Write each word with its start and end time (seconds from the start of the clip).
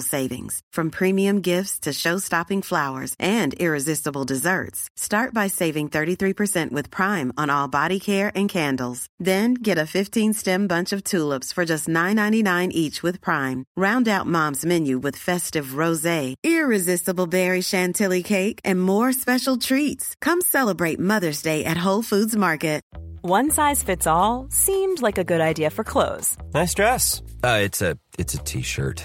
savings. 0.00 0.60
From 0.72 0.90
premium 0.90 1.40
gifts 1.40 1.78
to 1.80 1.92
show-stopping 1.92 2.62
flowers 2.62 3.14
and 3.20 3.54
irresistible 3.54 4.24
desserts. 4.24 4.88
Start 4.96 5.32
by 5.32 5.46
saving 5.46 5.90
33% 5.90 6.72
with 6.72 6.90
Prime 6.90 7.32
on 7.36 7.50
all 7.50 7.68
body 7.68 8.00
care 8.00 8.32
and 8.34 8.48
candles. 8.48 9.06
Then 9.20 9.54
get 9.54 9.78
a 9.78 9.90
15-stem 9.96 10.66
bunch 10.66 10.92
of 10.92 11.04
tulips 11.04 11.52
for 11.52 11.64
just 11.64 11.86
$9.99 11.86 12.70
each 12.72 13.02
with 13.02 13.20
Prime. 13.20 13.64
Round 13.76 14.08
out 14.08 14.26
Mom's 14.26 14.66
menu 14.66 14.98
with 14.98 15.24
festive 15.28 15.78
rosé, 15.82 16.34
irresistible 16.42 17.28
berry 17.28 17.60
chantilly 17.60 18.24
cake, 18.24 18.58
and 18.64 18.82
more 18.82 19.12
special 19.12 19.56
treats. 19.56 20.16
Come 20.20 20.40
celebrate 20.40 20.98
Mother's 20.98 21.42
Day 21.42 21.64
at 21.64 21.76
Whole 21.76 22.02
Foods 22.02 22.34
Market. 22.34 22.82
One 23.24 23.52
size 23.52 23.84
fits 23.84 24.08
all 24.08 24.48
seemed 24.50 25.00
like 25.00 25.16
a 25.16 25.22
good 25.22 25.40
idea 25.40 25.70
for 25.70 25.84
clothes 25.84 26.36
Nice 26.54 26.74
dress. 26.74 27.22
Uh, 27.42 27.60
it's 27.62 27.80
a 27.80 27.96
it's 28.18 28.34
a 28.34 28.38
t-shirt. 28.38 29.04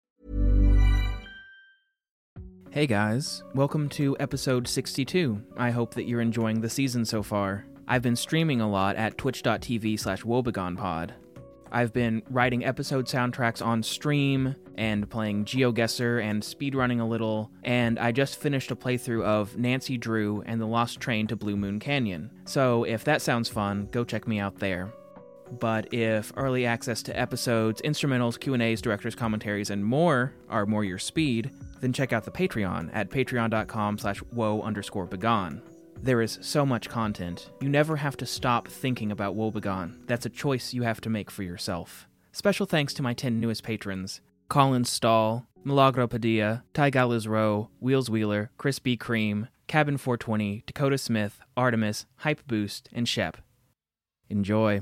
Hey 2.73 2.87
guys, 2.87 3.43
welcome 3.53 3.89
to 3.89 4.15
episode 4.21 4.65
62. 4.65 5.43
I 5.57 5.71
hope 5.71 5.93
that 5.95 6.07
you're 6.07 6.21
enjoying 6.21 6.61
the 6.61 6.69
season 6.69 7.03
so 7.03 7.21
far. 7.21 7.65
I've 7.85 8.01
been 8.01 8.15
streaming 8.15 8.61
a 8.61 8.69
lot 8.69 8.95
at 8.95 9.17
twitch.tv 9.17 9.99
slash 9.99 10.23
woebegonepod. 10.23 11.11
I've 11.69 11.91
been 11.91 12.23
writing 12.29 12.63
episode 12.63 13.07
soundtracks 13.07 13.61
on 13.63 13.83
stream 13.83 14.55
and 14.77 15.09
playing 15.09 15.43
GeoGuessr 15.43 16.23
and 16.23 16.41
speedrunning 16.41 17.01
a 17.01 17.05
little, 17.05 17.51
and 17.65 17.99
I 17.99 18.13
just 18.13 18.39
finished 18.39 18.71
a 18.71 18.75
playthrough 18.77 19.25
of 19.25 19.57
Nancy 19.57 19.97
Drew 19.97 20.41
and 20.45 20.61
the 20.61 20.65
Lost 20.65 21.01
Train 21.01 21.27
to 21.27 21.35
Blue 21.35 21.57
Moon 21.57 21.77
Canyon. 21.77 22.31
So 22.45 22.85
if 22.85 23.03
that 23.03 23.21
sounds 23.21 23.49
fun, 23.49 23.89
go 23.91 24.05
check 24.05 24.29
me 24.29 24.39
out 24.39 24.59
there. 24.59 24.93
But 25.59 25.93
if 25.93 26.31
early 26.37 26.65
access 26.65 27.03
to 27.03 27.19
episodes, 27.19 27.81
instrumentals, 27.81 28.39
Q&As, 28.39 28.81
director's 28.81 29.15
commentaries, 29.15 29.69
and 29.69 29.83
more 29.83 30.33
are 30.49 30.65
more 30.65 30.83
your 30.83 30.99
speed, 30.99 31.51
then 31.81 31.93
check 31.93 32.13
out 32.13 32.23
the 32.23 32.31
Patreon 32.31 32.89
at 32.93 33.09
patreon.com 33.09 33.97
slash 33.97 34.21
woe 34.31 34.61
underscore 34.61 35.05
begone. 35.05 35.61
There 36.03 36.21
is 36.21 36.39
so 36.41 36.65
much 36.65 36.89
content, 36.89 37.51
you 37.59 37.69
never 37.69 37.95
have 37.95 38.17
to 38.17 38.25
stop 38.25 38.67
thinking 38.67 39.11
about 39.11 39.35
Woebegone. 39.35 40.07
That's 40.07 40.25
a 40.25 40.29
choice 40.29 40.73
you 40.73 40.81
have 40.81 40.99
to 41.01 41.09
make 41.09 41.29
for 41.29 41.43
yourself. 41.43 42.07
Special 42.31 42.65
thanks 42.65 42.93
to 42.95 43.03
my 43.03 43.13
10 43.13 43.39
newest 43.39 43.63
patrons 43.63 44.21
Colin 44.49 44.83
Stahl, 44.83 45.45
Milagro 45.63 46.07
Padilla, 46.07 46.63
Ty 46.73 46.91
Galizro, 46.91 47.69
Wheels 47.79 48.09
Wheeler, 48.09 48.49
Chris 48.57 48.79
B. 48.79 48.97
Cream, 48.97 49.47
Cabin 49.67 49.97
420, 49.97 50.63
Dakota 50.65 50.97
Smith, 50.97 51.39
Artemis, 51.55 52.05
Hype 52.17 52.45
Boost, 52.47 52.89
and 52.91 53.07
Shep. 53.07 53.37
Enjoy. 54.29 54.81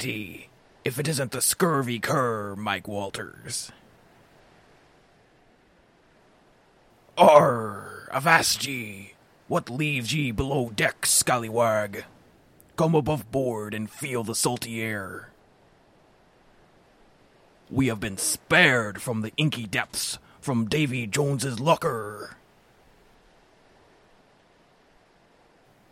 Matey. 0.00 0.48
If 0.82 0.98
it 0.98 1.06
isn't 1.08 1.32
the 1.32 1.42
scurvy 1.42 1.98
cur, 1.98 2.56
Mike 2.56 2.88
Walters. 2.88 3.70
Arr, 7.18 8.08
avast 8.10 8.66
ye! 8.66 9.12
What 9.46 9.68
leaves 9.68 10.14
ye 10.14 10.30
below 10.30 10.70
deck, 10.70 11.04
scallywag? 11.04 12.04
Come 12.76 12.94
above 12.94 13.30
board 13.30 13.74
and 13.74 13.90
feel 13.90 14.24
the 14.24 14.34
salty 14.34 14.80
air. 14.80 15.28
We 17.70 17.88
have 17.88 18.00
been 18.00 18.16
spared 18.16 19.02
from 19.02 19.20
the 19.20 19.34
inky 19.36 19.66
depths 19.66 20.18
from 20.40 20.64
Davy 20.64 21.06
Jones's 21.06 21.60
locker. 21.60 22.38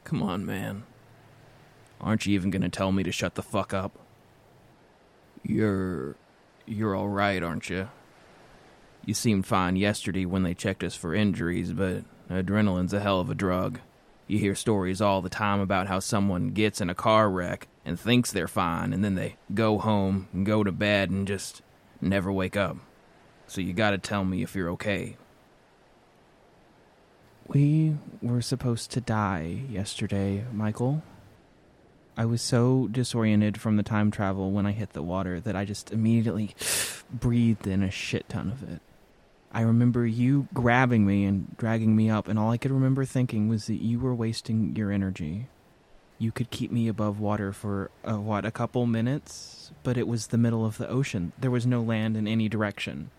Come 0.04 0.22
on, 0.22 0.46
man. 0.46 0.84
Aren't 2.00 2.26
you 2.26 2.34
even 2.34 2.50
gonna 2.50 2.68
tell 2.68 2.92
me 2.92 3.02
to 3.02 3.12
shut 3.12 3.34
the 3.34 3.42
fuck 3.42 3.74
up? 3.74 3.98
You're. 5.42 6.16
you're 6.66 6.96
alright, 6.96 7.42
aren't 7.42 7.70
you? 7.70 7.88
You 9.04 9.14
seemed 9.14 9.46
fine 9.46 9.76
yesterday 9.76 10.26
when 10.26 10.42
they 10.42 10.54
checked 10.54 10.84
us 10.84 10.94
for 10.94 11.14
injuries, 11.14 11.72
but 11.72 12.04
adrenaline's 12.30 12.92
a 12.92 13.00
hell 13.00 13.20
of 13.20 13.30
a 13.30 13.34
drug. 13.34 13.80
You 14.26 14.38
hear 14.38 14.54
stories 14.54 15.00
all 15.00 15.22
the 15.22 15.30
time 15.30 15.60
about 15.60 15.86
how 15.86 16.00
someone 16.00 16.48
gets 16.50 16.82
in 16.82 16.90
a 16.90 16.94
car 16.94 17.30
wreck 17.30 17.68
and 17.86 17.98
thinks 17.98 18.30
they're 18.30 18.46
fine, 18.46 18.92
and 18.92 19.02
then 19.02 19.14
they 19.14 19.36
go 19.54 19.78
home 19.78 20.28
and 20.34 20.44
go 20.44 20.62
to 20.62 20.70
bed 20.70 21.08
and 21.08 21.26
just 21.26 21.62
never 22.02 22.30
wake 22.30 22.56
up. 22.56 22.76
So 23.46 23.62
you 23.62 23.72
gotta 23.72 23.96
tell 23.96 24.24
me 24.24 24.42
if 24.42 24.54
you're 24.54 24.68
okay. 24.72 25.16
We 27.46 27.96
were 28.20 28.42
supposed 28.42 28.90
to 28.90 29.00
die 29.00 29.62
yesterday, 29.70 30.44
Michael. 30.52 31.02
I 32.18 32.24
was 32.24 32.42
so 32.42 32.88
disoriented 32.90 33.60
from 33.60 33.76
the 33.76 33.84
time 33.84 34.10
travel 34.10 34.50
when 34.50 34.66
I 34.66 34.72
hit 34.72 34.92
the 34.92 35.04
water 35.04 35.38
that 35.38 35.54
I 35.54 35.64
just 35.64 35.92
immediately 35.92 36.50
breathed 37.12 37.68
in 37.68 37.84
a 37.84 37.92
shit 37.92 38.28
ton 38.28 38.50
of 38.50 38.68
it. 38.68 38.80
I 39.52 39.60
remember 39.60 40.04
you 40.04 40.48
grabbing 40.52 41.06
me 41.06 41.24
and 41.24 41.56
dragging 41.56 41.94
me 41.94 42.10
up, 42.10 42.26
and 42.26 42.36
all 42.36 42.50
I 42.50 42.56
could 42.56 42.72
remember 42.72 43.04
thinking 43.04 43.48
was 43.48 43.68
that 43.68 43.80
you 43.80 44.00
were 44.00 44.16
wasting 44.16 44.74
your 44.74 44.90
energy. 44.90 45.46
You 46.18 46.32
could 46.32 46.50
keep 46.50 46.72
me 46.72 46.88
above 46.88 47.20
water 47.20 47.52
for, 47.52 47.92
uh, 48.04 48.18
what, 48.18 48.44
a 48.44 48.50
couple 48.50 48.84
minutes? 48.84 49.70
But 49.84 49.96
it 49.96 50.08
was 50.08 50.26
the 50.26 50.38
middle 50.38 50.66
of 50.66 50.76
the 50.76 50.88
ocean. 50.88 51.32
There 51.38 51.52
was 51.52 51.66
no 51.66 51.80
land 51.80 52.16
in 52.16 52.26
any 52.26 52.48
direction. 52.48 53.12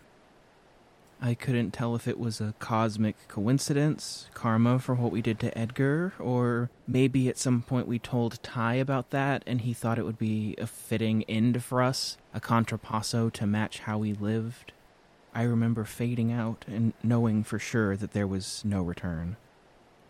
I 1.21 1.33
couldn't 1.33 1.71
tell 1.71 1.95
if 1.95 2.07
it 2.07 2.18
was 2.18 2.39
a 2.39 2.54
cosmic 2.60 3.27
coincidence, 3.27 4.30
karma 4.33 4.80
for 4.80 4.95
what 4.95 5.12
we 5.12 5.21
did 5.21 5.38
to 5.42 5.57
Edgar, 5.57 6.13
or 6.18 6.69
maybe 6.88 7.27
at 7.27 7.38
some 7.38 7.62
point 7.62 7.88
we 7.88 8.00
told 8.00 8.42
Ty 8.42 8.75
about 8.75 9.10
that 9.10 9.44
and 9.45 9.62
he 9.62 9.74
thought 9.74 10.00
it 10.00 10.06
would 10.06 10.18
be 10.18 10.56
a 10.57 10.66
fitting 10.66 11.24
end 11.24 11.62
for 11.62 11.81
us, 11.81 12.18
a 12.33 12.39
contrapasso 12.39 13.31
to 13.33 13.45
match 13.45 13.80
how 13.80 13.98
we 13.98 14.13
lived. 14.13 14.71
I 15.36 15.44
remember 15.44 15.83
fading 15.83 16.31
out 16.31 16.63
and 16.68 16.94
knowing 17.04 17.44
for 17.44 17.60
sure 17.60 17.98
that 17.98 18.13
there 18.13 18.27
was 18.27 18.63
no 18.63 18.81
return. 18.81 19.36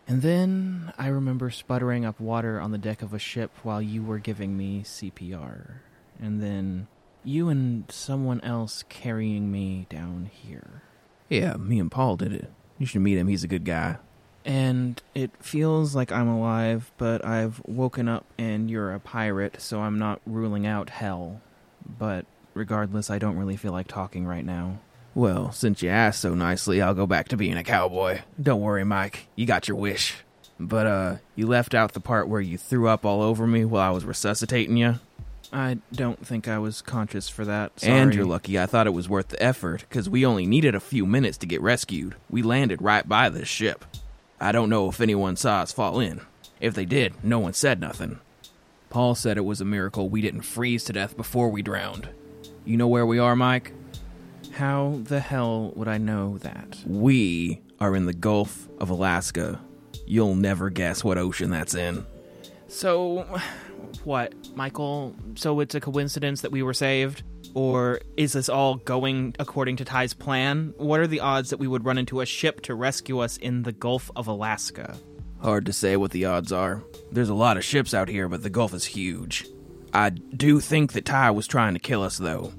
And 0.08 0.22
then 0.22 0.94
I 0.98 1.08
remember 1.08 1.50
sputtering 1.50 2.06
up 2.06 2.20
water 2.20 2.60
on 2.60 2.72
the 2.72 2.78
deck 2.78 3.02
of 3.02 3.14
a 3.14 3.20
ship 3.20 3.52
while 3.64 3.82
you 3.82 4.04
were 4.04 4.20
giving 4.20 4.56
me 4.56 4.84
CPR. 4.84 5.82
And 6.20 6.42
then 6.42 6.88
you 7.24 7.50
and 7.50 7.86
someone 7.92 8.42
else 8.42 8.84
carrying 8.90 9.52
me 9.52 9.88
down 9.90 10.30
here. 10.32 10.84
Yeah, 11.30 11.54
me 11.58 11.80
and 11.80 11.92
Paul 11.92 12.18
did 12.18 12.34
it. 12.34 12.52
You 12.78 12.86
should 12.86 13.02
meet 13.02 13.18
him. 13.18 13.28
He's 13.28 13.44
a 13.44 13.48
good 13.48 13.66
guy. 13.66 13.98
And 14.46 15.02
it 15.14 15.32
feels 15.40 15.96
like 15.96 16.12
I'm 16.12 16.28
alive, 16.28 16.92
but 16.98 17.24
I've 17.24 17.62
woken 17.66 18.08
up 18.08 18.26
and 18.38 18.70
you're 18.70 18.94
a 18.94 19.00
pirate, 19.00 19.62
so 19.62 19.82
I'm 19.82 20.00
not 20.00 20.22
ruling 20.26 20.66
out 20.66 20.90
hell. 20.90 21.42
But 21.86 22.26
regardless, 22.54 23.10
I 23.10 23.20
don't 23.20 23.38
really 23.38 23.58
feel 23.58 23.74
like 23.74 23.88
talking 23.88 24.26
right 24.26 24.46
now. 24.46 24.80
Well, 25.14 25.52
since 25.52 25.84
you 25.84 25.90
asked 25.90 26.22
so 26.22 26.34
nicely, 26.34 26.82
I'll 26.82 26.94
go 26.94 27.06
back 27.06 27.28
to 27.30 27.38
being 27.38 27.58
a 27.58 27.64
cowboy. 27.64 28.22
Don't 28.42 28.62
worry, 28.62 28.86
Mike. 28.86 29.28
You 29.36 29.46
got 29.46 29.68
your 29.68 29.78
wish. 29.78 30.16
But, 30.60 30.88
uh, 30.88 31.16
you 31.36 31.48
left 31.48 31.74
out 31.74 31.94
the 31.94 32.00
part 32.00 32.28
where 32.28 32.42
you 32.42 32.58
threw 32.58 32.88
up 32.88 33.06
all 33.06 33.22
over 33.22 33.46
me 33.48 33.66
while 33.66 33.88
I 33.88 33.94
was 33.94 34.06
resuscitating 34.06 34.78
you. 34.78 34.96
I 35.52 35.80
don't 35.92 36.26
think 36.26 36.48
I 36.48 36.60
was 36.60 36.82
conscious 36.82 37.28
for 37.28 37.44
that. 37.46 37.80
Sorry. 37.80 37.94
And 37.94 38.14
you're 38.14 38.26
lucky 38.26 38.60
I 38.60 38.66
thought 38.66 38.88
it 38.88 38.92
was 38.92 39.10
worth 39.10 39.30
the 39.30 39.42
effort, 39.42 39.86
because 39.90 40.10
we 40.10 40.26
only 40.26 40.46
needed 40.46 40.76
a 40.76 40.80
few 40.80 41.06
minutes 41.06 41.38
to 41.40 41.48
get 41.48 41.62
rescued. 41.62 42.16
We 42.30 42.44
landed 42.44 42.82
right 42.82 43.08
by 43.08 43.30
this 43.30 43.48
ship. 43.48 43.86
I 44.40 44.52
don't 44.52 44.70
know 44.70 44.90
if 44.90 45.02
anyone 45.02 45.36
saw 45.36 45.62
us 45.62 45.72
fall 45.72 46.00
in. 46.00 46.22
If 46.60 46.76
they 46.76 46.86
did, 46.86 47.14
no 47.24 47.40
one 47.40 47.54
said 47.54 47.80
nothing. 47.80 48.20
Paul 48.90 49.16
said 49.16 49.38
it 49.38 49.42
was 49.42 49.62
a 49.62 49.66
miracle 49.66 50.10
we 50.10 50.22
didn't 50.22 50.42
freeze 50.42 50.84
to 50.86 50.94
death 50.94 51.18
before 51.18 51.50
we 51.50 51.62
drowned. 51.62 52.10
You 52.66 52.78
know 52.78 52.88
where 52.88 53.06
we 53.06 53.20
are, 53.20 53.36
Mike? 53.36 53.74
How 54.54 55.00
the 55.04 55.20
hell 55.20 55.72
would 55.76 55.88
I 55.88 55.98
know 55.98 56.38
that? 56.40 56.78
We 56.86 57.62
are 57.80 57.96
in 57.96 58.06
the 58.06 58.14
Gulf 58.14 58.68
of 58.80 58.90
Alaska. 58.90 59.62
You'll 60.06 60.36
never 60.36 60.70
guess 60.70 61.04
what 61.04 61.18
ocean 61.18 61.50
that's 61.52 61.76
in. 61.76 62.06
So, 62.68 63.40
what, 64.04 64.34
Michael? 64.56 65.16
So 65.36 65.60
it's 65.60 65.76
a 65.76 65.80
coincidence 65.80 66.42
that 66.42 66.52
we 66.52 66.64
were 66.64 66.74
saved? 66.74 67.24
Or 67.54 68.00
is 68.16 68.34
this 68.34 68.50
all 68.50 68.76
going 68.76 69.36
according 69.40 69.78
to 69.78 69.86
Ty's 69.86 70.14
plan? 70.14 70.74
What 70.78 71.00
are 71.00 71.08
the 71.08 71.20
odds 71.20 71.50
that 71.50 71.58
we 71.58 71.68
would 71.68 71.86
run 71.86 71.98
into 71.98 72.22
a 72.22 72.26
ship 72.26 72.62
to 72.62 72.76
rescue 72.76 73.20
us 73.20 73.38
in 73.38 73.64
the 73.64 73.72
Gulf 73.72 74.12
of 74.16 74.28
Alaska? 74.28 74.98
Hard 75.42 75.66
to 75.66 75.74
say 75.74 75.96
what 75.96 76.12
the 76.12 76.26
odds 76.26 76.52
are. 76.52 76.84
There's 77.12 77.30
a 77.30 77.34
lot 77.34 77.58
of 77.58 77.64
ships 77.64 77.94
out 77.94 78.10
here, 78.10 78.28
but 78.28 78.44
the 78.44 78.50
Gulf 78.50 78.74
is 78.74 78.86
huge. 78.86 79.48
I 79.94 80.10
do 80.10 80.60
think 80.60 80.94
that 80.94 81.06
Ty 81.06 81.32
was 81.32 81.48
trying 81.48 81.74
to 81.74 81.80
kill 81.80 82.04
us, 82.04 82.18
though. 82.18 82.54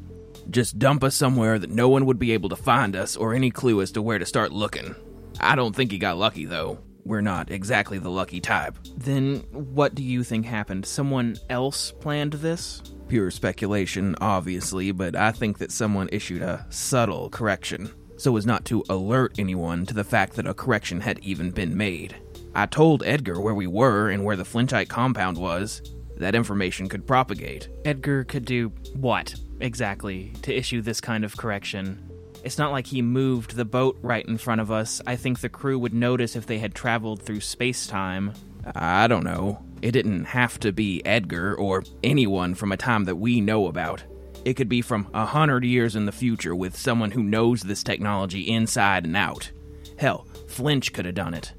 Just 0.49 0.79
dump 0.79 1.05
us 1.05 1.15
somewhere 1.15 1.59
that 1.59 1.71
no 1.71 1.89
one 1.89 2.07
would 2.07 2.19
be 2.19 2.33
able 2.33 2.49
to 2.49 2.57
find 2.57 2.97
us 2.97 3.17
or 3.17 3.35
any 3.35 3.51
clue 3.51 3.81
as 3.83 3.93
to 3.93 4.03
where 4.03 4.19
to 4.19 4.27
start 4.27 4.51
looking. 4.51 4.97
I 5.39 5.55
don't 5.55 5.77
think 5.77 5.93
he 5.93 5.99
got 5.99 6.19
lucky, 6.19 6.47
though. 6.47 6.81
We're 7.05 7.21
not 7.21 7.51
exactly 7.51 7.99
the 7.99 8.11
lucky 8.11 8.41
type. 8.41 8.79
Then 8.97 9.39
what 9.53 9.95
do 9.95 10.03
you 10.03 10.23
think 10.23 10.47
happened? 10.47 10.87
Someone 10.87 11.37
else 11.49 11.93
planned 11.93 12.35
this? 12.35 12.83
Pure 13.09 13.33
speculation, 13.33 14.15
obviously, 14.21 14.93
but 14.93 15.17
I 15.17 15.33
think 15.33 15.59
that 15.59 15.73
someone 15.73 16.09
issued 16.13 16.43
a 16.43 16.67
subtle 16.71 17.31
correction 17.31 17.91
so 18.21 18.37
as 18.37 18.45
not 18.45 18.67
to 18.67 18.85
alert 18.91 19.35
anyone 19.39 19.87
to 19.87 19.95
the 19.95 20.05
fact 20.05 20.35
that 20.35 20.47
a 20.47 20.53
correction 20.53 21.01
had 21.01 21.19
even 21.21 21.51
been 21.51 21.75
made. 21.77 22.15
I 22.55 22.67
told 22.67 23.03
Edgar 23.05 23.41
where 23.41 23.55
we 23.55 23.67
were 23.67 24.11
and 24.11 24.25
where 24.25 24.37
the 24.37 24.45
Flinchite 24.45 24.89
compound 24.89 25.39
was. 25.39 25.81
That 26.17 26.35
information 26.35 26.87
could 26.89 27.07
propagate. 27.07 27.71
Edgar 27.87 28.25
could 28.25 28.45
do 28.45 28.69
what, 28.95 29.35
exactly, 29.61 30.35
to 30.43 30.55
issue 30.55 30.83
this 30.83 31.01
kind 31.01 31.25
of 31.25 31.39
correction? 31.39 32.10
It's 32.43 32.59
not 32.59 32.73
like 32.73 32.87
he 32.87 33.03
moved 33.03 33.57
the 33.57 33.65
boat 33.65 33.99
right 34.03 34.25
in 34.27 34.39
front 34.39 34.61
of 34.61 34.71
us. 34.71 35.01
I 35.07 35.17
think 35.17 35.41
the 35.41 35.49
crew 35.49 35.79
would 35.79 35.95
notice 35.95 36.37
if 36.37 36.47
they 36.47 36.59
had 36.59 36.75
traveled 36.75 37.23
through 37.23 37.41
space 37.41 37.87
time. 37.87 38.33
I 38.75 39.07
don't 39.07 39.25
know. 39.25 39.63
It 39.83 39.93
didn't 39.93 40.25
have 40.25 40.59
to 40.61 40.73
be 40.73 41.05
Edgar 41.05 41.55
or 41.55 41.85
anyone 42.03 42.55
from 42.55 42.73
a 42.73 42.77
time 42.77 43.05
that 43.05 43.17
we 43.17 43.41
know 43.41 43.67
about. 43.67 44.03
It 44.45 44.55
could 44.55 44.69
be 44.69 44.81
from 44.81 45.09
a 45.13 45.27
hundred 45.27 45.65
years 45.65 45.97
in 45.97 46.07
the 46.07 46.13
future 46.13 46.55
with 46.55 46.77
someone 46.77 47.11
who 47.11 47.23
knows 47.23 47.63
this 47.63 47.83
technology 47.83 48.49
inside 48.49 49.05
and 49.05 49.17
out. 49.17 49.51
Hell, 49.99 50.27
Flinch 50.49 50.93
could 50.93 51.05
have 51.05 51.15
done 51.15 51.35
it. 51.35 51.53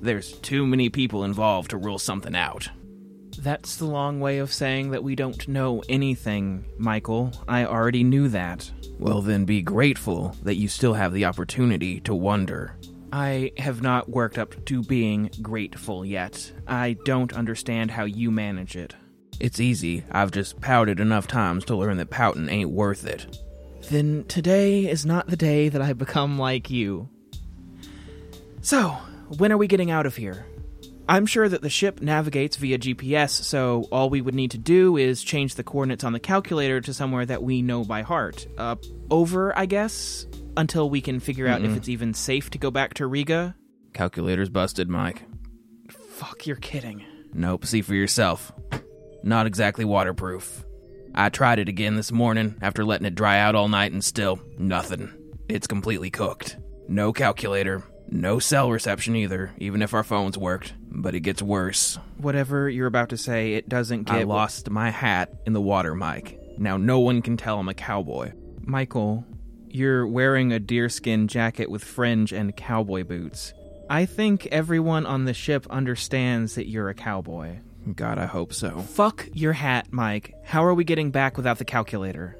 There's 0.00 0.32
too 0.38 0.64
many 0.66 0.88
people 0.88 1.24
involved 1.24 1.70
to 1.70 1.76
rule 1.76 1.98
something 1.98 2.36
out. 2.36 2.68
That's 3.38 3.76
the 3.76 3.84
long 3.86 4.18
way 4.18 4.38
of 4.38 4.52
saying 4.52 4.90
that 4.90 5.04
we 5.04 5.14
don't 5.14 5.46
know 5.46 5.82
anything, 5.88 6.64
Michael. 6.76 7.32
I 7.46 7.64
already 7.64 8.02
knew 8.02 8.28
that. 8.28 8.70
Well, 8.98 9.22
then 9.22 9.44
be 9.44 9.62
grateful 9.62 10.34
that 10.42 10.56
you 10.56 10.66
still 10.66 10.94
have 10.94 11.12
the 11.12 11.24
opportunity 11.24 12.00
to 12.00 12.14
wonder. 12.14 12.74
I 13.12 13.52
have 13.56 13.80
not 13.80 14.08
worked 14.08 14.38
up 14.38 14.64
to 14.66 14.82
being 14.82 15.30
grateful 15.40 16.04
yet. 16.04 16.52
I 16.66 16.96
don't 17.04 17.32
understand 17.32 17.92
how 17.92 18.04
you 18.04 18.30
manage 18.30 18.76
it. 18.76 18.94
It's 19.38 19.60
easy. 19.60 20.02
I've 20.10 20.32
just 20.32 20.60
pouted 20.60 20.98
enough 20.98 21.28
times 21.28 21.64
to 21.66 21.76
learn 21.76 21.96
that 21.98 22.10
pouting 22.10 22.48
ain't 22.48 22.70
worth 22.70 23.06
it. 23.06 23.38
Then 23.88 24.24
today 24.24 24.90
is 24.90 25.06
not 25.06 25.28
the 25.28 25.36
day 25.36 25.68
that 25.68 25.80
I 25.80 25.92
become 25.92 26.38
like 26.38 26.70
you. 26.70 27.08
So, 28.62 28.90
when 29.38 29.52
are 29.52 29.56
we 29.56 29.68
getting 29.68 29.90
out 29.92 30.06
of 30.06 30.16
here? 30.16 30.44
I'm 31.08 31.24
sure 31.24 31.48
that 31.48 31.62
the 31.62 31.70
ship 31.70 32.02
navigates 32.02 32.56
via 32.56 32.78
GPS, 32.78 33.30
so 33.30 33.88
all 33.90 34.10
we 34.10 34.20
would 34.20 34.34
need 34.34 34.50
to 34.50 34.58
do 34.58 34.98
is 34.98 35.22
change 35.22 35.54
the 35.54 35.64
coordinates 35.64 36.04
on 36.04 36.12
the 36.12 36.20
calculator 36.20 36.82
to 36.82 36.92
somewhere 36.92 37.24
that 37.24 37.42
we 37.42 37.62
know 37.62 37.82
by 37.82 38.02
heart. 38.02 38.46
Uh, 38.58 38.76
over, 39.10 39.56
I 39.56 39.64
guess, 39.64 40.26
until 40.56 40.90
we 40.90 41.00
can 41.00 41.18
figure 41.18 41.48
out 41.48 41.64
if 41.64 41.74
it's 41.74 41.88
even 41.88 42.12
safe 42.12 42.50
to 42.50 42.58
go 42.58 42.70
back 42.70 42.94
to 42.94 43.06
Riga. 43.06 43.56
Calculator's 43.94 44.50
busted, 44.50 44.90
Mike. 44.90 45.22
Fuck, 46.10 46.46
you're 46.46 46.56
kidding. 46.56 47.04
Nope, 47.32 47.64
see 47.64 47.80
for 47.80 47.94
yourself. 47.94 48.52
Not 49.22 49.46
exactly 49.46 49.86
waterproof. 49.86 50.64
I 51.14 51.30
tried 51.30 51.58
it 51.58 51.70
again 51.70 51.96
this 51.96 52.12
morning 52.12 52.56
after 52.60 52.84
letting 52.84 53.06
it 53.06 53.14
dry 53.14 53.38
out 53.38 53.54
all 53.54 53.68
night 53.68 53.92
and 53.92 54.04
still 54.04 54.40
nothing. 54.58 55.10
It's 55.48 55.66
completely 55.66 56.10
cooked. 56.10 56.58
No 56.86 57.14
calculator, 57.14 57.82
no 58.10 58.38
cell 58.38 58.70
reception 58.70 59.16
either, 59.16 59.52
even 59.58 59.80
if 59.80 59.94
our 59.94 60.04
phones 60.04 60.36
worked. 60.36 60.74
But 60.90 61.14
it 61.14 61.20
gets 61.20 61.42
worse. 61.42 61.98
Whatever 62.16 62.68
you're 62.68 62.86
about 62.86 63.10
to 63.10 63.16
say, 63.16 63.54
it 63.54 63.68
doesn't 63.68 64.04
get. 64.04 64.16
I 64.16 64.22
lost 64.24 64.70
my 64.70 64.90
hat 64.90 65.32
in 65.46 65.52
the 65.52 65.60
water, 65.60 65.94
Mike. 65.94 66.40
Now 66.56 66.76
no 66.76 66.98
one 67.00 67.22
can 67.22 67.36
tell 67.36 67.60
I'm 67.60 67.68
a 67.68 67.74
cowboy. 67.74 68.32
Michael, 68.62 69.24
You're 69.70 70.06
wearing 70.06 70.52
a 70.52 70.58
deerskin 70.58 71.28
jacket 71.28 71.70
with 71.70 71.84
fringe 71.84 72.32
and 72.32 72.56
cowboy 72.56 73.04
boots. 73.04 73.52
I 73.90 74.06
think 74.06 74.46
everyone 74.46 75.06
on 75.06 75.24
the 75.24 75.34
ship 75.34 75.66
understands 75.70 76.54
that 76.54 76.68
you're 76.68 76.88
a 76.88 76.94
cowboy. 76.94 77.58
God, 77.94 78.18
I 78.18 78.26
hope 78.26 78.52
so. 78.52 78.80
Fuck 78.80 79.28
your 79.32 79.52
hat, 79.52 79.88
Mike. 79.90 80.34
How 80.44 80.64
are 80.64 80.74
we 80.74 80.84
getting 80.84 81.10
back 81.10 81.36
without 81.36 81.58
the 81.58 81.64
calculator? 81.64 82.38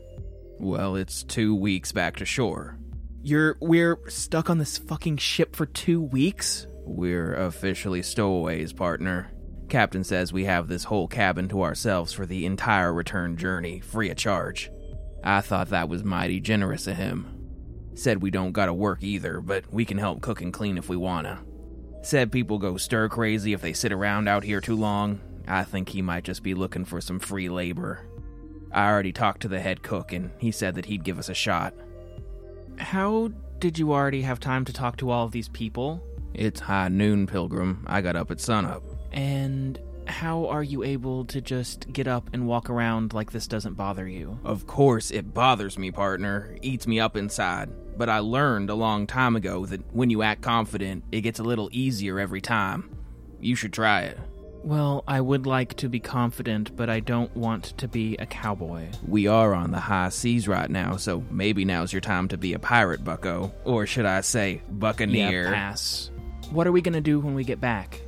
Well, 0.58 0.96
it's 0.96 1.22
two 1.22 1.54
weeks 1.54 1.92
back 1.92 2.16
to 2.16 2.24
shore. 2.24 2.78
You're 3.22 3.56
we're 3.60 3.98
stuck 4.08 4.50
on 4.50 4.58
this 4.58 4.78
fucking 4.78 5.18
ship 5.18 5.54
for 5.54 5.66
2 5.66 6.00
weeks? 6.00 6.66
We're 6.88 7.34
officially 7.34 8.02
stowaways, 8.02 8.72
partner. 8.72 9.30
Captain 9.68 10.02
says 10.02 10.32
we 10.32 10.46
have 10.46 10.66
this 10.68 10.84
whole 10.84 11.06
cabin 11.06 11.48
to 11.50 11.62
ourselves 11.62 12.12
for 12.12 12.24
the 12.24 12.46
entire 12.46 12.92
return 12.92 13.36
journey, 13.36 13.80
free 13.80 14.10
of 14.10 14.16
charge. 14.16 14.70
I 15.22 15.42
thought 15.42 15.68
that 15.68 15.88
was 15.88 16.02
mighty 16.02 16.40
generous 16.40 16.86
of 16.86 16.96
him. 16.96 17.34
Said 17.94 18.22
we 18.22 18.30
don't 18.30 18.52
gotta 18.52 18.72
work 18.72 19.02
either, 19.02 19.40
but 19.40 19.70
we 19.72 19.84
can 19.84 19.98
help 19.98 20.22
cook 20.22 20.40
and 20.40 20.52
clean 20.52 20.78
if 20.78 20.88
we 20.88 20.96
wanna. 20.96 21.40
Said 22.02 22.32
people 22.32 22.58
go 22.58 22.76
stir 22.76 23.08
crazy 23.08 23.52
if 23.52 23.60
they 23.60 23.74
sit 23.74 23.92
around 23.92 24.26
out 24.26 24.44
here 24.44 24.60
too 24.60 24.76
long. 24.76 25.20
I 25.46 25.64
think 25.64 25.90
he 25.90 26.00
might 26.00 26.24
just 26.24 26.42
be 26.42 26.54
looking 26.54 26.84
for 26.84 27.00
some 27.00 27.18
free 27.18 27.48
labor. 27.48 28.00
I 28.72 28.88
already 28.88 29.12
talked 29.12 29.42
to 29.42 29.48
the 29.48 29.60
head 29.60 29.82
cook, 29.82 30.12
and 30.12 30.30
he 30.38 30.50
said 30.50 30.74
that 30.76 30.86
he'd 30.86 31.04
give 31.04 31.18
us 31.18 31.28
a 31.28 31.34
shot. 31.34 31.74
How 32.78 33.30
did 33.58 33.78
you 33.78 33.92
already 33.92 34.22
have 34.22 34.40
time 34.40 34.64
to 34.66 34.72
talk 34.72 34.96
to 34.98 35.10
all 35.10 35.26
of 35.26 35.32
these 35.32 35.48
people? 35.48 36.02
It's 36.34 36.60
high 36.60 36.88
noon, 36.88 37.26
Pilgrim. 37.26 37.84
I 37.86 38.00
got 38.00 38.16
up 38.16 38.30
at 38.30 38.40
sunup. 38.40 38.82
And 39.12 39.78
how 40.06 40.46
are 40.46 40.62
you 40.62 40.82
able 40.82 41.24
to 41.26 41.40
just 41.40 41.92
get 41.92 42.08
up 42.08 42.30
and 42.32 42.46
walk 42.46 42.70
around 42.70 43.12
like 43.12 43.32
this 43.32 43.46
doesn't 43.46 43.74
bother 43.74 44.08
you? 44.08 44.38
Of 44.44 44.66
course, 44.66 45.10
it 45.10 45.34
bothers 45.34 45.78
me, 45.78 45.90
partner. 45.90 46.56
Eats 46.62 46.86
me 46.86 47.00
up 47.00 47.16
inside. 47.16 47.70
But 47.96 48.08
I 48.08 48.20
learned 48.20 48.70
a 48.70 48.74
long 48.74 49.06
time 49.06 49.36
ago 49.36 49.66
that 49.66 49.80
when 49.94 50.10
you 50.10 50.22
act 50.22 50.42
confident, 50.42 51.04
it 51.10 51.22
gets 51.22 51.40
a 51.40 51.44
little 51.44 51.68
easier 51.72 52.20
every 52.20 52.40
time. 52.40 52.96
You 53.40 53.54
should 53.54 53.72
try 53.72 54.02
it. 54.02 54.18
Well, 54.64 55.04
I 55.06 55.20
would 55.20 55.46
like 55.46 55.74
to 55.74 55.88
be 55.88 56.00
confident, 56.00 56.76
but 56.76 56.90
I 56.90 57.00
don't 57.00 57.34
want 57.36 57.76
to 57.78 57.88
be 57.88 58.16
a 58.16 58.26
cowboy. 58.26 58.88
We 59.06 59.26
are 59.26 59.54
on 59.54 59.70
the 59.70 59.78
high 59.78 60.08
seas 60.08 60.48
right 60.48 60.68
now, 60.68 60.96
so 60.96 61.22
maybe 61.30 61.64
now's 61.64 61.92
your 61.92 62.00
time 62.00 62.28
to 62.28 62.36
be 62.36 62.54
a 62.54 62.58
pirate, 62.58 63.04
bucko. 63.04 63.52
Or 63.64 63.86
should 63.86 64.04
I 64.04 64.20
say, 64.22 64.60
buccaneer? 64.68 65.44
Yeah, 65.44 65.52
pass. 65.52 66.10
What 66.50 66.66
are 66.66 66.72
we 66.72 66.80
gonna 66.80 67.00
do 67.00 67.20
when 67.20 67.34
we 67.34 67.44
get 67.44 67.60
back? 67.60 68.00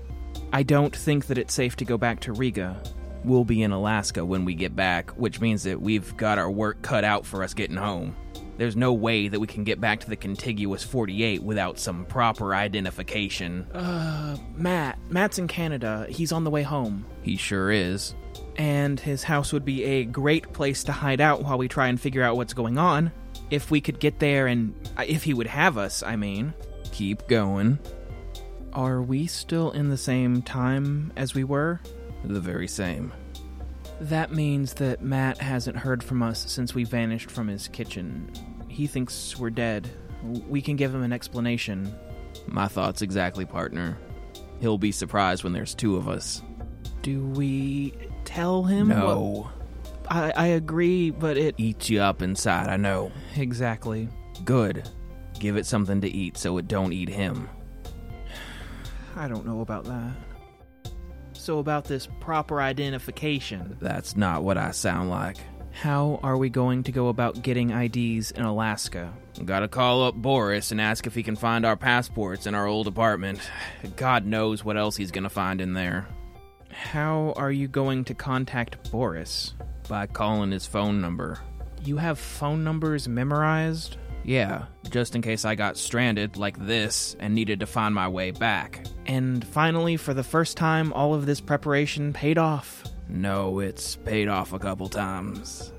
I 0.53 0.63
don't 0.63 0.95
think 0.95 1.27
that 1.27 1.39
it's 1.39 1.55
safe 1.55 1.77
to 1.77 1.85
go 1.85 1.97
back 1.99 2.21
to 2.21 2.33
Riga. 2.33 2.83
We'll 3.25 3.45
be 3.45 3.63
in 3.63 3.71
Alaska 3.71 4.25
when 4.25 4.45
we 4.45 4.55
get 4.55 4.75
back, 4.75 5.11
which 5.11 5.41
means 5.41 5.63
that 5.65 5.81
we've 5.81 6.17
got 6.17 6.39
our 6.39 6.51
work 6.51 6.81
cut 6.83 7.05
out 7.05 7.27
for 7.27 7.43
us 7.43 7.53
getting 7.55 7.77
home. 7.77 8.17
There's 8.57 8.77
no 8.77 8.93
way 8.93 9.29
that 9.29 9.39
we 9.41 9.47
can 9.47 9.65
get 9.65 9.81
back 9.81 10.01
to 10.01 10.09
the 10.09 10.17
contiguous 10.17 10.83
48 10.83 11.43
without 11.43 11.79
some 11.79 12.05
proper 12.07 12.55
identification. 12.55 13.63
Uh, 13.73 14.37
Matt. 14.55 14.99
Matt's 15.11 15.39
in 15.39 15.49
Canada. 15.49 16.07
He's 16.11 16.33
on 16.33 16.45
the 16.45 16.51
way 16.51 16.63
home. 16.63 17.07
He 17.23 17.37
sure 17.37 17.71
is. 17.71 18.15
And 18.57 18.99
his 19.01 19.23
house 19.23 19.53
would 19.53 19.65
be 19.65 19.85
a 19.85 20.05
great 20.05 20.53
place 20.53 20.85
to 20.85 20.93
hide 20.93 21.21
out 21.23 21.43
while 21.43 21.57
we 21.59 21.69
try 21.69 21.89
and 21.89 21.99
figure 21.99 22.23
out 22.23 22.37
what's 22.37 22.53
going 22.55 22.77
on. 22.77 23.13
If 23.51 23.71
we 23.71 23.81
could 23.81 23.99
get 23.99 24.19
there 24.19 24.47
and. 24.47 24.75
uh, 24.99 25.05
If 25.07 25.25
he 25.25 25.33
would 25.35 25.47
have 25.47 25.79
us, 25.79 26.03
I 26.03 26.17
mean. 26.17 26.53
Keep 26.93 27.29
going. 27.29 27.79
Are 28.73 29.03
we 29.03 29.27
still 29.27 29.71
in 29.73 29.89
the 29.89 29.97
same 29.97 30.43
time 30.43 31.13
as 31.17 31.35
we 31.35 31.45
were? 31.45 31.81
The 32.25 32.41
very 32.41 32.69
same. 32.69 33.13
That 34.01 34.33
means 34.33 34.75
that 34.75 35.03
Matt 35.03 35.39
hasn't 35.39 35.77
heard 35.77 36.03
from 36.03 36.23
us 36.23 36.51
since 36.51 36.75
we 36.75 36.85
vanished 36.85 37.31
from 37.31 37.49
his 37.49 37.69
kitchen. 37.69 38.31
He 38.69 38.87
thinks 38.87 39.37
we're 39.39 39.51
dead. 39.51 39.91
We 40.49 40.63
can 40.63 40.77
give 40.77 40.95
him 40.95 41.03
an 41.03 41.13
explanation. 41.13 41.95
My 42.47 42.69
thoughts 42.69 43.03
exactly, 43.03 43.45
partner. 43.45 43.99
He'll 44.61 44.79
be 44.79 44.93
surprised 44.93 45.43
when 45.45 45.53
there's 45.53 45.75
two 45.75 45.97
of 45.97 46.09
us. 46.09 46.43
Do 47.03 47.25
we 47.27 47.95
tell 48.25 48.63
him? 48.63 48.89
No. 48.89 49.17
what- 49.17 49.55
I, 50.09 50.33
I 50.37 50.47
agree, 50.49 51.11
but 51.11 51.37
it. 51.37 51.55
Eats 51.57 51.89
you 51.89 52.01
up 52.01 52.21
inside, 52.21 52.69
I 52.69 52.77
know. 52.77 53.13
Exactly. 53.37 54.09
Good. 54.45 54.89
Give 55.39 55.57
it 55.57 55.67
something 55.67 56.01
to 56.01 56.09
eat 56.09 56.37
so 56.37 56.59
it 56.59 56.67
don't 56.67 56.93
eat 56.93 57.09
him. 57.09 57.49
I 59.17 59.29
don't 59.29 59.47
know 59.47 59.61
about 59.61 59.85
that. 59.85 60.13
So, 61.33 61.59
about 61.59 61.85
this 61.85 62.07
proper 62.21 62.61
identification, 62.61 63.77
That's 63.81 64.17
not 64.17 64.43
what 64.43 64.59
I 64.59 64.73
sound 64.73 65.11
like. 65.11 65.37
how 65.73 66.21
are 66.23 66.37
we 66.37 66.51
going 66.51 66.83
to 66.85 66.93
go 66.93 67.09
about 67.09 67.43
getting 67.43 67.71
IDs 67.71 68.31
in 68.33 68.43
Alaska? 68.45 69.13
Gotta 69.45 69.69
call 69.69 70.05
up 70.05 70.15
Boris 70.17 70.71
and 70.71 70.81
ask 70.81 71.07
if 71.07 71.15
he 71.15 71.23
can 71.23 71.37
find 71.37 71.65
our 71.65 71.77
passports 71.77 72.47
in 72.47 72.55
our 72.55 72.67
old 72.67 72.87
apartment. 72.87 73.41
God 73.97 74.27
knows 74.27 74.65
what 74.65 74.77
else 74.77 74.97
he's 74.97 75.11
gonna 75.13 75.31
find 75.31 75.61
in 75.61 75.73
there. 75.73 76.07
How 76.71 77.33
are 77.37 77.51
you 77.53 77.69
going 77.69 78.05
to 78.05 78.15
contact 78.15 78.91
Boris? 78.91 79.55
By 79.89 80.07
calling 80.07 80.51
his 80.53 80.67
phone 80.67 81.01
number. 81.01 81.39
You 81.83 81.97
have 81.97 82.19
phone 82.19 82.63
numbers 82.63 83.09
memorized? 83.09 83.97
Yeah, 84.25 84.67
just 84.91 85.15
in 85.15 85.23
case 85.23 85.45
I 85.45 85.55
got 85.55 85.77
stranded 85.77 86.37
like 86.37 86.59
this 86.59 87.17
and 87.19 87.35
needed 87.35 87.61
to 87.61 87.67
find 87.67 87.95
my 87.95 88.09
way 88.09 88.31
back. 88.31 88.87
And 89.07 89.45
finally, 89.45 89.97
for 89.97 90.15
the 90.15 90.23
first 90.23 90.57
time, 90.57 90.93
all 90.93 91.15
of 91.15 91.27
this 91.27 91.41
preparation 91.41 92.13
paid 92.13 92.39
off. 92.39 92.85
No, 93.09 93.59
it's 93.59 93.97
paid 93.97 94.29
off 94.29 94.53
a 94.53 94.59
couple 94.59 94.89
times. 94.89 95.73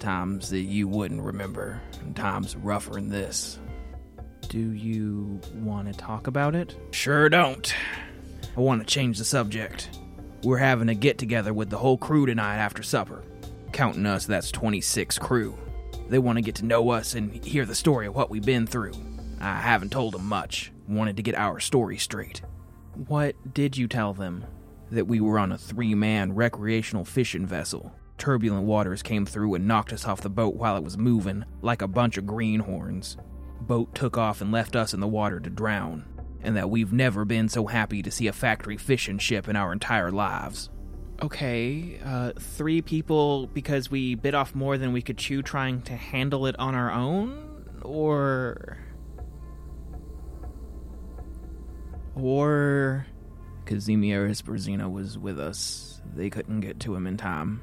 Times 0.00 0.50
that 0.50 0.60
you 0.60 0.86
wouldn't 0.86 1.22
remember, 1.22 1.80
and 2.00 2.14
times 2.14 2.56
rougher 2.56 2.94
than 2.94 3.08
this. 3.08 3.58
Do 4.48 4.72
you 4.72 5.40
want 5.54 5.92
to 5.92 5.98
talk 5.98 6.26
about 6.26 6.54
it? 6.54 6.76
Sure 6.92 7.28
don't. 7.28 7.74
I 8.56 8.60
want 8.60 8.80
to 8.80 8.86
change 8.86 9.18
the 9.18 9.24
subject. 9.24 9.90
We're 10.42 10.58
having 10.58 10.88
a 10.88 10.94
get 10.94 11.18
together 11.18 11.52
with 11.52 11.70
the 11.70 11.78
whole 11.78 11.98
crew 11.98 12.26
tonight 12.26 12.56
after 12.56 12.82
supper. 12.82 13.22
Counting 13.72 14.06
us, 14.06 14.26
that's 14.26 14.50
26 14.50 15.18
crew. 15.18 15.58
They 16.08 16.18
want 16.18 16.36
to 16.36 16.42
get 16.42 16.54
to 16.56 16.64
know 16.64 16.90
us 16.90 17.14
and 17.14 17.32
hear 17.44 17.66
the 17.66 17.74
story 17.74 18.06
of 18.06 18.14
what 18.14 18.30
we've 18.30 18.44
been 18.44 18.66
through. 18.66 18.94
I 19.40 19.60
haven't 19.60 19.92
told 19.92 20.14
them 20.14 20.26
much. 20.26 20.72
Wanted 20.88 21.16
to 21.16 21.22
get 21.22 21.34
our 21.34 21.60
story 21.60 21.98
straight. 21.98 22.40
What 23.06 23.54
did 23.54 23.76
you 23.76 23.86
tell 23.86 24.14
them? 24.14 24.44
That 24.90 25.06
we 25.06 25.20
were 25.20 25.38
on 25.38 25.52
a 25.52 25.58
three 25.58 25.94
man 25.94 26.34
recreational 26.34 27.04
fishing 27.04 27.46
vessel. 27.46 27.92
Turbulent 28.16 28.64
waters 28.64 29.02
came 29.02 29.26
through 29.26 29.54
and 29.54 29.68
knocked 29.68 29.92
us 29.92 30.06
off 30.06 30.22
the 30.22 30.30
boat 30.30 30.56
while 30.56 30.76
it 30.76 30.82
was 30.82 30.98
moving, 30.98 31.44
like 31.62 31.82
a 31.82 31.88
bunch 31.88 32.16
of 32.16 32.26
greenhorns. 32.26 33.16
Boat 33.60 33.94
took 33.94 34.16
off 34.16 34.40
and 34.40 34.50
left 34.50 34.74
us 34.74 34.94
in 34.94 35.00
the 35.00 35.06
water 35.06 35.38
to 35.38 35.50
drown. 35.50 36.04
And 36.40 36.56
that 36.56 36.70
we've 36.70 36.92
never 36.92 37.24
been 37.24 37.48
so 37.48 37.66
happy 37.66 38.02
to 38.02 38.10
see 38.10 38.26
a 38.26 38.32
factory 38.32 38.76
fishing 38.76 39.18
ship 39.18 39.48
in 39.48 39.56
our 39.56 39.72
entire 39.72 40.10
lives. 40.10 40.70
Okay, 41.20 41.98
uh, 42.04 42.32
three 42.38 42.80
people 42.80 43.48
because 43.48 43.90
we 43.90 44.14
bit 44.14 44.34
off 44.34 44.54
more 44.54 44.78
than 44.78 44.92
we 44.92 45.02
could 45.02 45.18
chew 45.18 45.42
trying 45.42 45.82
to 45.82 45.96
handle 45.96 46.46
it 46.46 46.56
on 46.60 46.76
our 46.76 46.92
own? 46.92 47.66
Or. 47.82 48.78
Or. 52.14 53.06
Kazimierz 53.64 54.42
Berzina 54.42 54.90
was 54.90 55.18
with 55.18 55.40
us. 55.40 56.00
They 56.14 56.30
couldn't 56.30 56.60
get 56.60 56.78
to 56.80 56.94
him 56.94 57.06
in 57.06 57.16
time. 57.16 57.62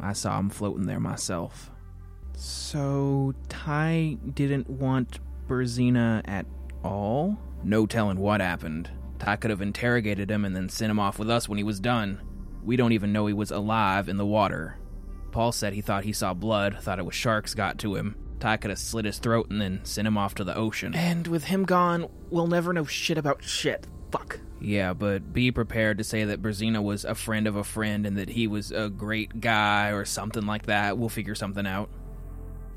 I 0.00 0.12
saw 0.12 0.38
him 0.38 0.50
floating 0.50 0.86
there 0.86 1.00
myself. 1.00 1.70
So, 2.34 3.32
Ty 3.48 4.18
didn't 4.34 4.68
want 4.68 5.20
Berzina 5.48 6.22
at 6.26 6.46
all? 6.82 7.38
No 7.62 7.86
telling 7.86 8.18
what 8.18 8.40
happened. 8.40 8.90
Ty 9.18 9.36
could 9.36 9.50
have 9.50 9.62
interrogated 9.62 10.30
him 10.30 10.44
and 10.44 10.54
then 10.54 10.68
sent 10.68 10.90
him 10.90 11.00
off 11.00 11.18
with 11.18 11.30
us 11.30 11.48
when 11.48 11.58
he 11.58 11.64
was 11.64 11.80
done. 11.80 12.20
We 12.62 12.76
don't 12.76 12.92
even 12.92 13.12
know 13.12 13.26
he 13.26 13.34
was 13.34 13.50
alive 13.50 14.08
in 14.08 14.16
the 14.16 14.26
water. 14.26 14.76
Paul 15.32 15.52
said 15.52 15.72
he 15.72 15.80
thought 15.80 16.04
he 16.04 16.12
saw 16.12 16.34
blood, 16.34 16.78
thought 16.80 16.98
it 16.98 17.04
was 17.04 17.14
sharks 17.14 17.54
got 17.54 17.78
to 17.78 17.94
him. 17.94 18.16
Ty 18.40 18.56
could 18.58 18.70
have 18.70 18.78
slit 18.78 19.04
his 19.04 19.18
throat 19.18 19.50
and 19.50 19.60
then 19.60 19.80
sent 19.84 20.06
him 20.06 20.16
off 20.16 20.36
to 20.36 20.44
the 20.44 20.56
ocean. 20.56 20.94
And 20.94 21.26
with 21.26 21.44
him 21.44 21.64
gone, 21.64 22.08
we'll 22.30 22.46
never 22.46 22.72
know 22.72 22.84
shit 22.84 23.18
about 23.18 23.42
shit. 23.42 23.86
Fuck. 24.10 24.40
Yeah, 24.60 24.92
but 24.92 25.32
be 25.32 25.52
prepared 25.52 25.98
to 25.98 26.04
say 26.04 26.24
that 26.24 26.42
Berzina 26.42 26.82
was 26.82 27.04
a 27.04 27.14
friend 27.14 27.46
of 27.46 27.56
a 27.56 27.64
friend 27.64 28.06
and 28.06 28.16
that 28.18 28.28
he 28.28 28.46
was 28.46 28.72
a 28.72 28.88
great 28.88 29.40
guy 29.40 29.90
or 29.90 30.04
something 30.04 30.46
like 30.46 30.66
that. 30.66 30.98
We'll 30.98 31.08
figure 31.08 31.34
something 31.34 31.66
out. 31.66 31.90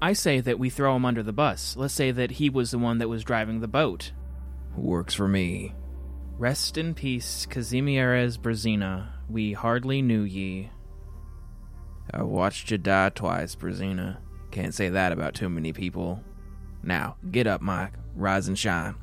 I 0.02 0.14
say 0.14 0.42
that 0.42 0.60
we 0.60 0.70
throw 0.70 0.96
him 0.96 1.06
under 1.06 1.24
the 1.24 1.34
bus. 1.34 1.76
Let's 1.78 1.94
say 1.94 2.12
that 2.12 2.32
he 2.32 2.50
was 2.50 2.72
the 2.72 2.80
one 2.80 2.98
that 2.98 3.08
was 3.08 3.24
driving 3.24 3.60
the 3.60 3.68
boat. 3.68 4.12
Works 4.76 5.14
for 5.14 5.28
me. 5.28 5.74
Rest 6.41 6.79
in 6.79 6.95
peace, 6.95 7.45
Kazimierz 7.48 8.36
Berzina. 8.36 9.10
We 9.29 9.53
hardly 9.53 10.01
knew 10.01 10.24
ye. 10.24 10.71
I 12.12 12.24
watched 12.24 12.71
you 12.71 12.79
die 12.79 13.10
twice, 13.10 13.55
Berzina. 13.55 14.17
Can't 14.50 14.74
say 14.74 14.89
that 14.89 15.12
about 15.12 15.36
too 15.36 15.50
many 15.50 15.71
people. 15.71 16.24
Now, 16.81 17.17
get 17.29 17.45
up, 17.45 17.62
Mike. 17.62 17.93
Rise 18.15 18.48
and 18.48 18.57
shine. 18.57 18.95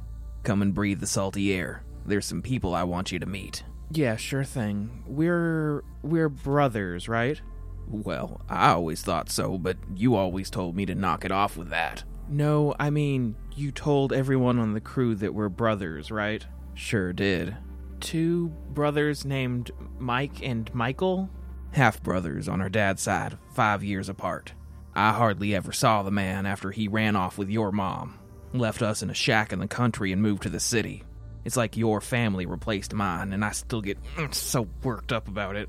Come 0.43 0.63
and 0.63 0.75
breathe 0.75 0.99
the 0.99 1.07
salty 1.07 1.55
air. 1.55 1.85
There's 2.05 2.27
some 2.27 2.43
people 2.43 2.75
I 2.75 2.83
want 2.83 3.13
you 3.13 3.21
to 3.21 3.27
meet. 3.27 3.63
Yeah, 3.93 4.17
sure 4.17 4.43
thing. 4.43 5.05
We're 5.07 5.85
we're 6.03 6.29
brothers, 6.29 7.09
right? 7.09 7.41
Well, 7.87 8.41
I 8.49 8.71
always 8.71 9.03
thought 9.03 9.31
so, 9.31 9.59
but 9.59 9.77
you 9.95 10.17
always 10.17 10.51
told 10.51 10.75
me 10.75 10.87
to 10.87 10.95
knock 10.97 11.25
it 11.25 11.31
off 11.31 11.57
with 11.57 11.71
that. 11.71 12.03
No, 12.29 12.75
I 12.81 12.91
mean, 12.91 13.37
you 13.55 13.71
told 13.71 14.13
everyone 14.13 14.59
on 14.59 14.75
the 14.75 14.81
crew 14.81 15.15
that 15.15 15.35
we're 15.35 15.49
brothers, 15.49 16.11
right? 16.11 16.45
Sure 16.79 17.13
did. 17.13 17.57
Two 17.99 18.51
brothers 18.71 19.25
named 19.25 19.73
Mike 19.99 20.45
and 20.45 20.73
Michael? 20.73 21.29
Half 21.73 22.05
brothers 22.05 22.49
on 22.49 22.61
her 22.61 22.69
dad's 22.69 23.03
side, 23.03 23.37
five 23.53 23.83
years 23.83 24.09
apart. 24.09 24.53
I 24.95 25.13
hardly 25.13 25.57
ever 25.57 25.73
saw 25.73 26.05
the 26.05 26.13
man 26.13 26.47
after 26.47 26.71
he 26.71 26.87
ran 26.87 27.17
off 27.17 27.37
with 27.37 27.51
your 27.51 27.73
mom, 27.73 28.21
left 28.53 28.81
us 28.81 29.03
in 29.03 29.11
a 29.11 29.15
shack 29.15 29.53
in 29.53 29.59
the 29.59 29.67
country 29.67 30.13
and 30.13 30.23
moved 30.23 30.45
to 30.45 30.51
the 30.51 30.61
city. 30.61 31.03
It's 31.45 31.57
like 31.57 31.77
your 31.77 32.01
family 32.01 32.47
replaced 32.47 32.95
mine, 32.95 33.33
and 33.33 33.45
I 33.45 33.51
still 33.51 33.83
get 33.83 33.99
so 34.31 34.69
worked 34.85 35.11
up 35.11 35.27
about 35.27 35.57
it. 35.57 35.69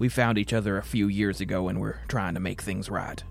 We 0.00 0.08
found 0.08 0.38
each 0.38 0.52
other 0.52 0.76
a 0.76 0.82
few 0.82 1.06
years 1.06 1.40
ago 1.40 1.68
and 1.68 1.80
we're 1.80 2.00
trying 2.08 2.34
to 2.34 2.40
make 2.40 2.62
things 2.62 2.90
right. 2.90 3.22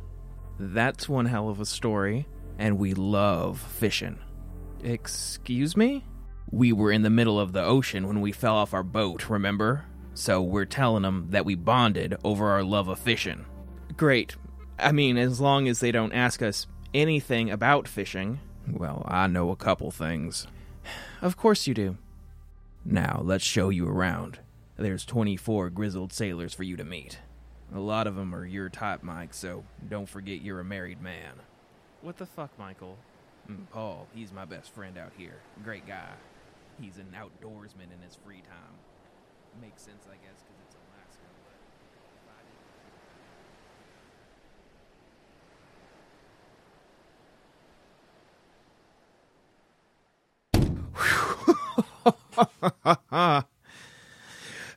That's 0.59 1.09
one 1.09 1.25
hell 1.25 1.49
of 1.49 1.59
a 1.59 1.65
story. 1.65 2.25
And 2.57 2.77
we 2.77 2.93
love 2.93 3.59
fishing. 3.59 4.17
Excuse 4.81 5.75
me? 5.75 6.05
We 6.51 6.73
were 6.73 6.91
in 6.91 7.01
the 7.01 7.09
middle 7.09 7.39
of 7.39 7.53
the 7.53 7.63
ocean 7.63 8.07
when 8.07 8.19
we 8.19 8.31
fell 8.31 8.55
off 8.55 8.73
our 8.73 8.83
boat, 8.83 9.29
remember? 9.29 9.85
So 10.13 10.41
we're 10.41 10.65
telling 10.65 11.03
them 11.03 11.27
that 11.29 11.45
we 11.45 11.55
bonded 11.55 12.17
over 12.23 12.49
our 12.49 12.63
love 12.63 12.89
of 12.89 12.99
fishing. 12.99 13.45
Great. 13.95 14.35
I 14.77 14.91
mean, 14.91 15.17
as 15.17 15.39
long 15.39 15.67
as 15.67 15.79
they 15.79 15.91
don't 15.91 16.11
ask 16.11 16.41
us 16.41 16.67
anything 16.93 17.49
about 17.49 17.87
fishing. 17.87 18.39
Well, 18.69 19.05
I 19.07 19.27
know 19.27 19.49
a 19.51 19.55
couple 19.55 19.91
things. 19.91 20.47
Of 21.21 21.37
course 21.37 21.67
you 21.67 21.73
do. 21.73 21.97
Now, 22.83 23.21
let's 23.23 23.43
show 23.43 23.69
you 23.69 23.87
around. 23.87 24.39
There's 24.75 25.05
24 25.05 25.69
grizzled 25.69 26.11
sailors 26.11 26.53
for 26.53 26.63
you 26.63 26.75
to 26.77 26.83
meet. 26.83 27.19
A 27.73 27.79
lot 27.79 28.07
of 28.07 28.15
them 28.15 28.35
are 28.35 28.45
your 28.45 28.69
type, 28.69 29.03
Mike, 29.03 29.33
so 29.33 29.63
don't 29.87 30.09
forget 30.09 30.41
you're 30.41 30.59
a 30.59 30.65
married 30.65 31.01
man. 31.01 31.33
What 32.01 32.17
the 32.17 32.25
fuck, 32.25 32.57
Michael? 32.59 32.97
Mm, 33.49 33.69
Paul, 33.69 34.07
he's 34.13 34.33
my 34.33 34.45
best 34.45 34.73
friend 34.73 34.97
out 34.97 35.11
here. 35.17 35.39
Great 35.63 35.87
guy. 35.87 36.09
He's 36.81 36.97
an 36.97 37.15
outdoorsman 37.15 37.93
in 37.93 38.01
his 38.03 38.17
free 38.25 38.41
time. 38.41 38.73
Makes 39.61 39.83
sense, 39.83 40.07
I 40.09 40.15
guess, 40.15 40.41
because 40.41 40.57
it's 40.65 40.75
Alaska, 40.89 41.29
but. 41.45 41.53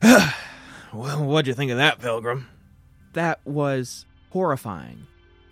well, 0.93 1.25
what'd 1.25 1.47
you 1.47 1.55
think 1.55 1.71
of 1.71 1.77
that, 1.77 1.99
Pilgrim? 1.99 2.47
That 3.13 3.39
was 3.45 4.05
horrifying. 4.29 5.07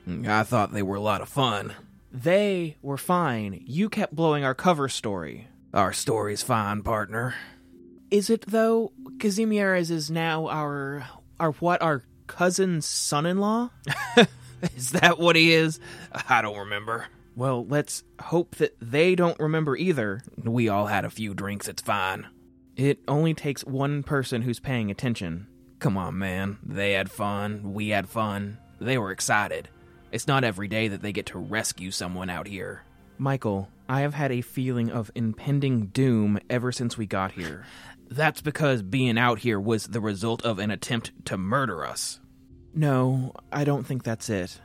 Mm, 0.08 0.28
I 0.28 0.44
thought 0.44 0.72
they 0.72 0.84
were 0.84 0.98
a 0.98 1.02
lot 1.02 1.22
of 1.22 1.30
fun. 1.30 1.74
They 2.12 2.78
were 2.84 2.98
fine. 2.98 3.64
You 3.66 3.90
kept 3.90 4.16
blowing 4.16 4.44
our 4.44 4.54
cover 4.54 4.88
story. 4.88 5.48
Our 5.74 5.92
story's 5.92 6.44
fine, 6.44 6.84
partner. 6.84 7.34
Is 8.12 8.30
it 8.30 8.46
though? 8.48 8.92
Kazimierz 9.18 9.90
is 9.90 10.12
now 10.12 10.48
our 10.48 11.08
our 11.40 11.52
what? 11.54 11.82
Our 11.82 12.04
cousin's 12.28 12.86
son-in-law? 12.86 13.72
is 14.76 14.92
that 14.92 15.18
what 15.18 15.36
he 15.36 15.52
is? 15.54 15.80
I 16.30 16.44
don't 16.44 16.58
remember. 16.60 17.08
Well, 17.36 17.66
let's 17.66 18.04
hope 18.22 18.56
that 18.58 18.76
they 18.80 19.16
don't 19.16 19.40
remember 19.40 19.76
either. 19.76 20.22
We 20.38 20.70
all 20.70 20.86
had 20.86 21.06
a 21.06 21.10
few 21.10 21.34
drinks, 21.34 21.68
it's 21.68 21.82
fine. 21.82 22.28
It 22.76 23.00
only 23.08 23.34
takes 23.34 23.66
one 23.66 24.04
person 24.04 24.44
who's 24.44 24.60
paying 24.60 24.92
attention. 24.92 25.48
Come 25.80 25.98
on, 25.98 26.18
man. 26.18 26.60
They 26.64 26.94
had 26.94 27.12
fun. 27.12 27.74
We 27.74 27.90
had 27.90 28.08
fun. 28.08 28.60
They 28.80 28.98
were 28.98 29.12
excited. 29.12 29.70
It's 30.12 30.28
not 30.28 30.44
every 30.44 30.68
day 30.68 30.88
that 30.88 31.02
they 31.02 31.12
get 31.12 31.26
to 31.28 31.40
rescue 31.40 31.90
someone 31.90 32.30
out 32.30 32.48
here. 32.48 32.84
Michael, 33.18 33.70
I 33.88 34.02
have 34.02 34.14
had 34.14 34.32
a 34.32 34.42
feeling 34.42 34.90
of 34.90 35.12
impending 35.16 35.88
doom 35.88 36.40
ever 36.50 36.72
since 36.72 36.98
we 36.98 37.06
got 37.06 37.32
here. 37.34 37.66
That's 38.10 38.42
because 38.42 38.82
being 38.82 39.18
out 39.18 39.40
here 39.40 39.60
was 39.60 39.88
the 39.88 40.02
result 40.02 40.44
of 40.44 40.60
an 40.60 40.72
attempt 40.72 41.12
to 41.26 41.38
murder 41.38 41.86
us. 41.86 42.20
No, 42.74 43.34
I 43.52 43.64
don't 43.64 43.86
think 43.86 44.04
that's 44.04 44.30
it. 44.30 44.60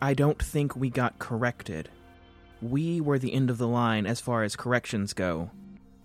I 0.00 0.14
don't 0.14 0.42
think 0.42 0.74
we 0.74 0.90
got 0.90 1.18
corrected. 1.18 1.88
We 2.60 3.00
were 3.00 3.18
the 3.18 3.32
end 3.32 3.50
of 3.50 3.58
the 3.58 3.68
line 3.68 4.06
as 4.06 4.20
far 4.20 4.42
as 4.42 4.56
corrections 4.56 5.12
go. 5.12 5.50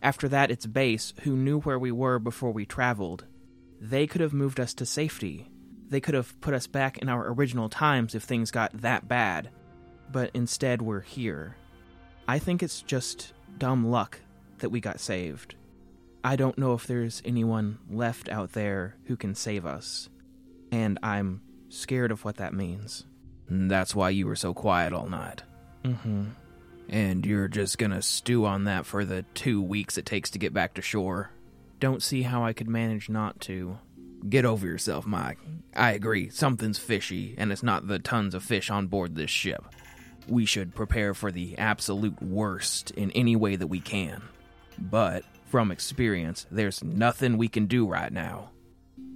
After 0.02 0.28
that, 0.30 0.52
it's 0.52 0.65
base, 0.65 1.13
who 1.21 1.36
knew 1.36 1.62
where 1.62 1.80
we 1.80 1.91
were 1.91 2.19
before 2.19 2.52
we 2.52 2.65
traveled. 2.65 3.26
They 3.80 4.08
could 4.08 4.21
have 4.21 4.34
moved 4.34 4.60
us 4.60 4.73
to 4.76 4.86
safety. 4.86 5.50
They 5.89 6.00
could 6.00 6.15
have 6.15 6.39
put 6.41 6.54
us 6.54 6.67
back 6.67 6.97
in 6.97 7.10
our 7.10 7.32
original 7.32 7.69
times 7.69 8.13
if 8.13 8.23
things 8.23 8.52
got 8.52 8.82
that 8.82 9.08
bad. 9.08 9.50
But 10.12 10.32
instead, 10.34 10.82
we're 10.82 11.02
here. 11.02 11.56
I 12.28 12.40
think 12.40 12.62
it's 12.62 12.82
just 12.82 13.34
dumb 13.58 13.90
luck 13.90 14.20
that 14.60 14.70
we 14.70 14.80
got 14.80 15.00
saved. 15.00 15.56
I 16.24 16.36
don't 16.36 16.58
know 16.58 16.74
if 16.74 16.88
there's 16.88 17.22
anyone 17.24 17.80
left 17.90 18.28
out 18.28 18.52
there 18.52 18.96
who 19.06 19.16
can 19.16 19.34
save 19.34 19.66
us. 19.66 20.10
And 20.72 21.00
I'm 21.02 21.42
scared 21.70 22.12
of 22.12 22.26
what 22.26 22.38
that 22.38 22.54
means. 22.54 23.06
That's 23.50 23.96
why 23.96 24.10
you 24.10 24.28
were 24.28 24.36
so 24.36 24.54
quiet 24.54 24.92
all 24.92 25.08
night. 25.08 25.44
Mm 25.84 25.98
hmm. 26.00 26.24
And 26.90 27.26
you're 27.26 27.48
just 27.48 27.78
gonna 27.78 28.02
stew 28.02 28.46
on 28.46 28.66
that 28.66 28.86
for 28.86 29.06
the 29.06 29.24
two 29.34 29.62
weeks 29.62 29.98
it 29.98 30.06
takes 30.06 30.30
to 30.32 30.40
get 30.40 30.54
back 30.54 30.74
to 30.76 30.82
shore. 30.82 31.32
Don't 31.80 32.02
see 32.02 32.24
how 32.24 32.44
I 32.44 32.54
could 32.54 32.68
manage 32.68 33.10
not 33.10 33.40
to. 33.42 33.78
Get 34.28 34.46
over 34.46 34.66
yourself, 34.66 35.06
Mike. 35.06 35.38
I 35.76 35.92
agree, 35.92 36.30
something's 36.30 36.80
fishy, 36.80 37.36
and 37.38 37.52
it's 37.52 37.62
not 37.62 37.88
the 37.88 38.00
tons 38.00 38.34
of 38.34 38.44
fish 38.44 38.70
on 38.70 38.88
board 38.88 39.16
this 39.16 39.30
ship. 39.30 39.63
We 40.28 40.46
should 40.46 40.76
prepare 40.76 41.13
for 41.13 41.32
the 41.32 41.58
absolute 41.58 42.22
worst 42.22 42.92
in 42.92 43.12
any 43.12 43.36
way 43.36 43.56
that 43.56 43.68
we 43.68 43.80
can. 43.80 44.22
But, 44.78 45.24
from 45.46 45.72
experience, 45.72 46.46
there's 46.52 46.84
nothing 46.84 47.38
we 47.38 47.48
can 47.48 47.66
do 47.66 47.88
right 47.88 48.12
now. 48.12 48.52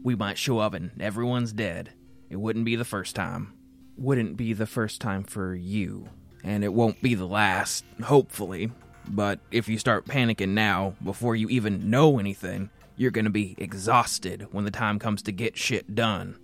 We 0.04 0.16
might 0.16 0.38
show 0.38 0.60
up 0.60 0.74
and 0.74 0.92
everyone's 1.02 1.54
dead. 1.54 1.92
It 2.30 2.38
wouldn't 2.38 2.66
be 2.66 2.76
the 2.76 2.86
first 2.86 3.16
time. 3.16 3.54
Wouldn't 3.98 4.38
be 4.38 4.54
the 4.54 4.66
first 4.66 5.02
time 5.02 5.24
for 5.24 5.54
you. 5.54 6.10
And 6.44 6.64
it 6.64 6.74
won't 6.74 7.02
be 7.02 7.14
the 7.14 7.28
last, 7.28 7.84
hopefully. 8.04 8.72
But 9.08 9.40
if 9.52 9.68
you 9.68 9.78
start 9.78 10.06
panicking 10.06 10.50
now, 10.50 10.96
before 11.04 11.36
you 11.36 11.50
even 11.50 11.90
know 11.90 12.18
anything, 12.20 12.70
you're 12.96 13.12
gonna 13.12 13.30
be 13.30 13.56
exhausted 13.58 14.48
when 14.52 14.64
the 14.64 14.72
time 14.72 14.98
comes 14.98 15.22
to 15.24 15.32
get 15.32 15.58
shit 15.58 15.94
done. 15.94 16.38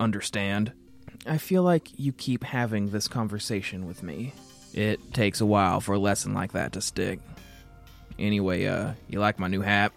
Understand? 0.00 0.72
I 1.26 1.38
feel 1.38 1.62
like 1.62 1.88
you 1.98 2.12
keep 2.12 2.44
having 2.44 2.90
this 2.90 3.08
conversation 3.08 3.86
with 3.86 4.02
me. 4.02 4.32
It 4.74 5.14
takes 5.14 5.40
a 5.40 5.46
while 5.46 5.80
for 5.80 5.94
a 5.94 5.98
lesson 5.98 6.34
like 6.34 6.52
that 6.52 6.72
to 6.72 6.80
stick. 6.80 7.20
Anyway, 8.18 8.66
uh, 8.66 8.92
you 9.08 9.20
like 9.20 9.38
my 9.38 9.48
new 9.48 9.60
hat? 9.60 9.92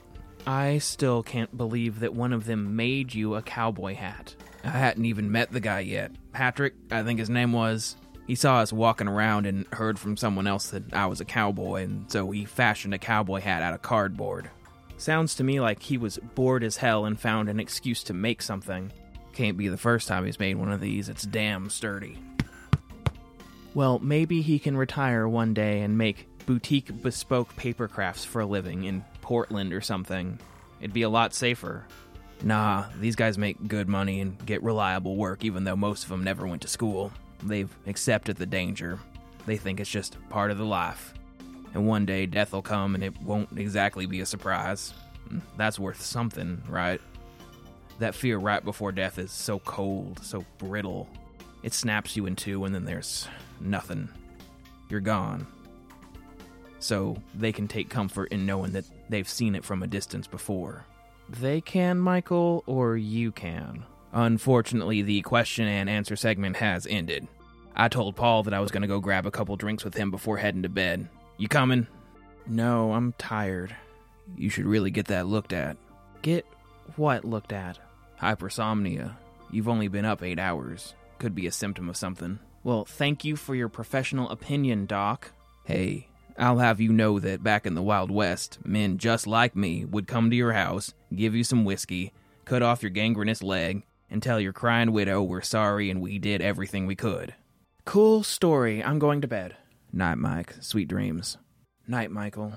I 0.48 0.78
still 0.78 1.24
can't 1.24 1.56
believe 1.58 2.02
that 2.02 2.14
one 2.14 2.34
of 2.34 2.46
them 2.46 2.76
made 2.76 3.14
you 3.14 3.36
a 3.36 3.42
cowboy 3.42 3.96
hat. 3.96 4.36
I 4.64 4.70
hadn't 4.70 5.06
even 5.06 5.32
met 5.32 5.52
the 5.52 5.60
guy 5.60 5.82
yet. 5.82 6.12
Patrick, 6.32 6.74
I 6.92 7.04
think 7.04 7.20
his 7.20 7.30
name 7.30 7.52
was. 7.52 7.96
He 8.28 8.36
saw 8.36 8.60
us 8.60 8.74
walking 8.74 9.08
around 9.08 9.46
and 9.46 9.68
heard 9.72 10.00
from 10.00 10.18
someone 10.18 10.48
else 10.48 10.70
that 10.70 10.94
I 10.94 11.06
was 11.06 11.22
a 11.22 11.26
cowboy, 11.26 11.84
and 11.84 12.12
so 12.12 12.30
he 12.32 12.46
fashioned 12.46 12.94
a 12.94 13.00
cowboy 13.00 13.40
hat 13.40 13.62
out 13.62 13.74
of 13.74 13.82
cardboard. 13.82 14.50
Sounds 14.98 15.36
to 15.36 15.44
me 15.44 15.60
like 15.60 15.82
he 15.82 15.98
was 15.98 16.18
bored 16.36 16.64
as 16.64 16.78
hell 16.78 17.06
and 17.06 17.20
found 17.20 17.50
an 17.50 17.60
excuse 17.60 18.04
to 18.04 18.14
make 18.14 18.42
something. 18.42 18.92
Can't 19.36 19.58
be 19.58 19.68
the 19.68 19.78
first 19.78 20.08
time 20.08 20.26
he's 20.26 20.40
made 20.40 20.56
one 20.56 20.72
of 20.72 20.80
these. 20.82 21.10
It's 21.10 21.24
damn 21.24 21.70
sturdy. 21.70 22.18
Well, 23.74 24.00
maybe 24.00 24.42
he 24.42 24.58
can 24.58 24.78
retire 24.78 25.28
one 25.28 25.54
day 25.54 25.82
and 25.82 25.98
make 25.98 26.28
boutique 26.46 27.02
bespoke 27.02 27.54
paper 27.58 27.90
crafts 27.90 28.24
for 28.24 28.42
a 28.42 28.46
living 28.46 28.86
in 28.86 29.04
Portland 29.22 29.74
or 29.74 29.82
something. 29.82 30.40
It'd 30.80 30.94
be 30.94 31.02
a 31.02 31.10
lot 31.10 31.34
safer. 31.34 31.86
Nah, 32.44 32.86
these 33.00 33.18
guys 33.18 33.38
make 33.38 33.68
good 33.68 33.90
money 33.90 34.22
and 34.22 34.44
get 34.46 34.64
reliable 34.64 35.18
work, 35.18 35.44
even 35.44 35.66
though 35.66 35.76
most 35.76 36.04
of 36.04 36.10
them 36.10 36.24
never 36.24 36.48
went 36.48 36.62
to 36.62 36.68
school. 36.70 37.12
They've 37.44 37.74
accepted 37.88 38.38
the 38.38 38.46
danger. 38.46 39.00
They 39.46 39.58
think 39.58 39.82
it's 39.82 39.90
just 39.90 40.18
part 40.30 40.52
of 40.52 40.58
the 40.58 40.66
life. 40.66 41.14
And 41.74 41.86
one 41.86 42.06
day 42.06 42.26
death 42.26 42.54
will 42.54 42.62
come 42.62 42.96
and 42.96 43.04
it 43.04 43.22
won't 43.22 43.50
exactly 43.58 44.06
be 44.06 44.22
a 44.22 44.26
surprise. 44.26 44.94
Hmm, 45.28 45.40
that's 45.58 45.78
worth 45.78 46.02
something, 46.02 46.62
right? 46.70 47.02
That 48.00 48.16
fear 48.16 48.38
right 48.38 48.64
before 48.64 48.92
death 48.92 49.18
is 49.20 49.32
so 49.32 49.60
cold, 49.60 50.20
so 50.24 50.44
brittle. 50.58 51.08
It 51.64 51.74
snaps 51.74 52.16
you 52.16 52.26
in 52.26 52.36
two, 52.36 52.66
and 52.66 52.76
then 52.76 52.86
there's 52.86 53.28
nothing. 53.60 54.10
You're 54.90 55.00
gone. 55.00 55.48
So 56.80 57.18
they 57.34 57.52
can 57.52 57.68
take 57.68 57.90
comfort 57.90 58.32
in 58.32 58.46
knowing 58.46 58.74
that 58.74 58.86
they've 59.10 59.28
seen 59.28 59.56
it 59.56 59.64
from 59.64 59.82
a 59.82 59.88
distance 59.88 60.28
before. 60.28 60.86
They 61.30 61.62
can, 61.62 61.98
Michael, 61.98 62.64
or 62.68 62.98
you 62.98 63.32
can? 63.32 63.84
Unfortunately, 64.14 65.02
the 65.02 65.22
question 65.22 65.68
and 65.68 65.90
answer 65.90 66.16
segment 66.16 66.58
has 66.58 66.86
ended. 66.86 67.28
I 67.76 67.88
told 67.88 68.16
Paul 68.16 68.44
that 68.44 68.54
I 68.54 68.60
was 68.60 68.72
going 68.72 68.84
to 68.84 68.88
go 68.88 69.00
grab 69.00 69.26
a 69.26 69.32
couple 69.32 69.56
drinks 69.56 69.84
with 69.84 69.96
him 69.96 70.12
before 70.12 70.38
heading 70.38 70.64
to 70.64 70.70
bed. 70.70 71.10
You 71.38 71.48
coming? 71.48 71.88
No, 72.48 72.94
I'm 72.94 73.14
tired. 73.18 73.76
You 74.38 74.50
should 74.50 74.66
really 74.66 74.92
get 74.92 75.08
that 75.08 75.28
looked 75.28 75.52
at. 75.52 75.78
Get 76.22 76.46
what 76.96 77.26
looked 77.26 77.52
at? 77.52 77.80
Hypersomnia. 78.22 79.16
You've 79.52 79.70
only 79.70 79.88
been 79.88 80.06
up 80.06 80.24
eight 80.24 80.40
hours. 80.40 80.96
Could 81.20 81.36
be 81.36 81.48
a 81.48 81.52
symptom 81.52 81.90
of 81.90 81.98
something. 81.98 82.40
Well, 82.64 82.86
thank 82.86 83.24
you 83.24 83.36
for 83.36 83.56
your 83.56 83.70
professional 83.70 84.30
opinion, 84.30 84.86
Doc. 84.86 85.32
Hey, 85.64 86.08
I'll 86.38 86.58
have 86.58 86.82
you 86.82 86.92
know 86.92 87.20
that 87.20 87.44
back 87.44 87.66
in 87.66 87.76
the 87.76 87.82
Wild 87.82 88.12
West, 88.12 88.60
men 88.66 88.98
just 88.98 89.28
like 89.28 89.56
me 89.56 89.86
would 89.86 90.08
come 90.08 90.30
to 90.30 90.36
your 90.36 90.54
house, 90.54 90.94
give 91.16 91.36
you 91.36 91.44
some 91.44 91.64
whiskey, 91.64 92.12
cut 92.44 92.62
off 92.62 92.84
your 92.84 92.90
gangrenous 92.90 93.42
leg, 93.42 93.84
and 94.10 94.22
tell 94.22 94.40
your 94.40 94.54
crying 94.54 94.92
widow 94.92 95.22
we're 95.22 95.42
sorry 95.42 95.90
and 95.90 96.02
we 96.02 96.20
did 96.20 96.42
everything 96.42 96.86
we 96.86 96.96
could. 96.96 97.34
Cool 97.86 98.24
story. 98.24 98.84
I'm 98.84 99.00
going 99.00 99.22
to 99.22 99.28
bed. 99.28 99.56
Night, 99.94 100.18
Mike. 100.18 100.56
Sweet 100.60 100.88
dreams. 100.88 101.38
Night, 101.88 102.12
Michael. 102.12 102.54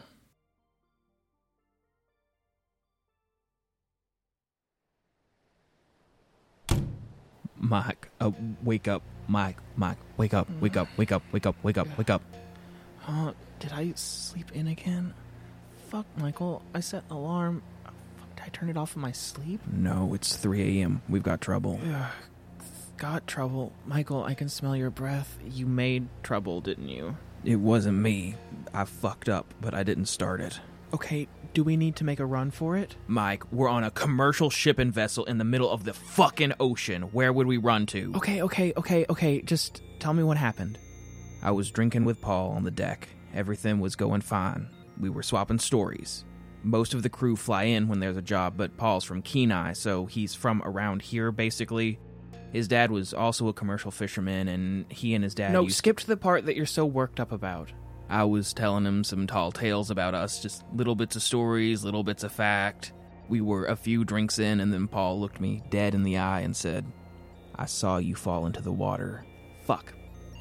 Mike, 7.58 8.08
uh, 8.20 8.30
wake 8.62 8.88
up. 8.88 9.02
Mike, 9.26 9.58
Mike, 9.76 9.98
wake 10.16 10.32
up, 10.32 10.48
wake 10.60 10.76
up, 10.76 10.88
wake 10.96 11.12
up, 11.12 11.22
wake 11.32 11.46
up, 11.46 11.56
wake 11.62 11.76
up, 11.78 11.98
wake 11.98 12.10
up. 12.10 12.22
Uh, 13.06 13.32
did 13.58 13.72
I 13.72 13.92
sleep 13.94 14.52
in 14.52 14.66
again? 14.68 15.14
Fuck, 15.88 16.06
Michael. 16.16 16.62
I 16.74 16.80
set 16.80 17.04
an 17.10 17.16
alarm. 17.16 17.62
Fuck, 18.16 18.36
did 18.36 18.44
I 18.44 18.48
turn 18.48 18.68
it 18.70 18.76
off 18.76 18.94
in 18.96 19.02
my 19.02 19.12
sleep? 19.12 19.60
No, 19.70 20.12
it's 20.14 20.36
3 20.36 20.80
a.m. 20.80 21.02
We've 21.08 21.22
got 21.22 21.40
trouble. 21.40 21.80
Ugh, 21.84 22.10
got 22.96 23.26
trouble. 23.26 23.72
Michael, 23.86 24.24
I 24.24 24.34
can 24.34 24.48
smell 24.48 24.76
your 24.76 24.90
breath. 24.90 25.38
You 25.44 25.66
made 25.66 26.08
trouble, 26.22 26.60
didn't 26.60 26.88
you? 26.88 27.16
It 27.44 27.56
wasn't 27.56 27.98
me. 27.98 28.34
I 28.74 28.84
fucked 28.84 29.28
up, 29.28 29.52
but 29.60 29.74
I 29.74 29.82
didn't 29.82 30.06
start 30.06 30.40
it. 30.40 30.60
Okay, 30.94 31.28
do 31.54 31.64
we 31.64 31.76
need 31.76 31.96
to 31.96 32.04
make 32.04 32.20
a 32.20 32.26
run 32.26 32.50
for 32.50 32.76
it? 32.76 32.96
Mike, 33.06 33.50
we're 33.52 33.68
on 33.68 33.84
a 33.84 33.90
commercial 33.90 34.50
shipping 34.50 34.90
vessel 34.90 35.24
in 35.26 35.38
the 35.38 35.44
middle 35.44 35.70
of 35.70 35.84
the 35.84 35.92
fucking 35.92 36.54
ocean. 36.60 37.02
Where 37.02 37.32
would 37.32 37.46
we 37.46 37.56
run 37.58 37.86
to? 37.86 38.12
Okay, 38.16 38.42
okay, 38.42 38.72
okay, 38.76 39.04
okay. 39.10 39.42
Just 39.42 39.82
tell 39.98 40.14
me 40.14 40.22
what 40.22 40.36
happened. 40.36 40.78
I 41.42 41.50
was 41.50 41.70
drinking 41.70 42.04
with 42.04 42.20
Paul 42.20 42.50
on 42.50 42.64
the 42.64 42.70
deck. 42.70 43.08
Everything 43.34 43.80
was 43.80 43.96
going 43.96 44.22
fine. 44.22 44.68
We 44.98 45.10
were 45.10 45.22
swapping 45.22 45.58
stories. 45.58 46.24
Most 46.62 46.94
of 46.94 47.02
the 47.02 47.10
crew 47.10 47.36
fly 47.36 47.64
in 47.64 47.88
when 47.88 48.00
there's 48.00 48.16
a 48.16 48.22
job, 48.22 48.54
but 48.56 48.76
Paul's 48.76 49.04
from 49.04 49.22
Kenai, 49.22 49.74
so 49.74 50.06
he's 50.06 50.34
from 50.34 50.62
around 50.64 51.02
here 51.02 51.30
basically. 51.30 51.98
His 52.52 52.66
dad 52.66 52.90
was 52.90 53.12
also 53.12 53.48
a 53.48 53.52
commercial 53.52 53.90
fisherman, 53.90 54.48
and 54.48 54.90
he 54.90 55.14
and 55.14 55.22
his 55.22 55.34
dad. 55.34 55.52
No, 55.52 55.64
used 55.64 55.76
skip 55.76 55.98
to 55.98 56.06
the 56.06 56.16
part 56.16 56.46
that 56.46 56.56
you're 56.56 56.66
so 56.66 56.86
worked 56.86 57.20
up 57.20 57.30
about. 57.30 57.70
I 58.08 58.24
was 58.24 58.52
telling 58.52 58.86
him 58.86 59.04
some 59.04 59.26
tall 59.26 59.52
tales 59.52 59.90
about 59.90 60.14
us, 60.14 60.40
just 60.40 60.64
little 60.74 60.94
bits 60.94 61.16
of 61.16 61.22
stories, 61.22 61.84
little 61.84 62.04
bits 62.04 62.24
of 62.24 62.32
fact. 62.32 62.92
We 63.28 63.40
were 63.40 63.66
a 63.66 63.76
few 63.76 64.04
drinks 64.04 64.38
in, 64.38 64.60
and 64.60 64.72
then 64.72 64.88
Paul 64.88 65.20
looked 65.20 65.40
me 65.40 65.62
dead 65.68 65.94
in 65.94 66.02
the 66.02 66.16
eye 66.16 66.40
and 66.40 66.56
said, 66.56 66.86
I 67.54 67.66
saw 67.66 67.98
you 67.98 68.14
fall 68.14 68.46
into 68.46 68.62
the 68.62 68.72
water. 68.72 69.24
Fuck. 69.64 69.92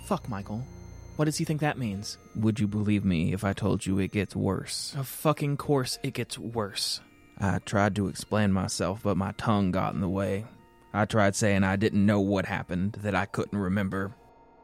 Fuck, 0.05 0.29
Michael. 0.29 0.63
What 1.17 1.25
does 1.25 1.37
he 1.37 1.43
think 1.45 1.61
that 1.61 1.77
means? 1.77 2.17
Would 2.35 2.59
you 2.59 2.67
believe 2.67 3.03
me 3.03 3.33
if 3.33 3.43
I 3.43 3.51
told 3.51 3.85
you 3.85 3.99
it 3.99 4.11
gets 4.11 4.35
worse? 4.35 4.93
Of 4.95 5.07
fucking 5.07 5.57
course 5.57 5.97
it 6.03 6.13
gets 6.13 6.37
worse. 6.37 7.01
I 7.39 7.59
tried 7.59 7.95
to 7.95 8.07
explain 8.07 8.51
myself, 8.53 9.01
but 9.03 9.17
my 9.17 9.33
tongue 9.33 9.71
got 9.71 9.93
in 9.93 9.99
the 9.99 10.07
way. 10.07 10.45
I 10.93 11.05
tried 11.05 11.35
saying 11.35 11.63
I 11.63 11.75
didn't 11.75 12.05
know 12.05 12.21
what 12.21 12.45
happened, 12.45 12.99
that 13.01 13.15
I 13.15 13.25
couldn't 13.25 13.57
remember. 13.57 14.13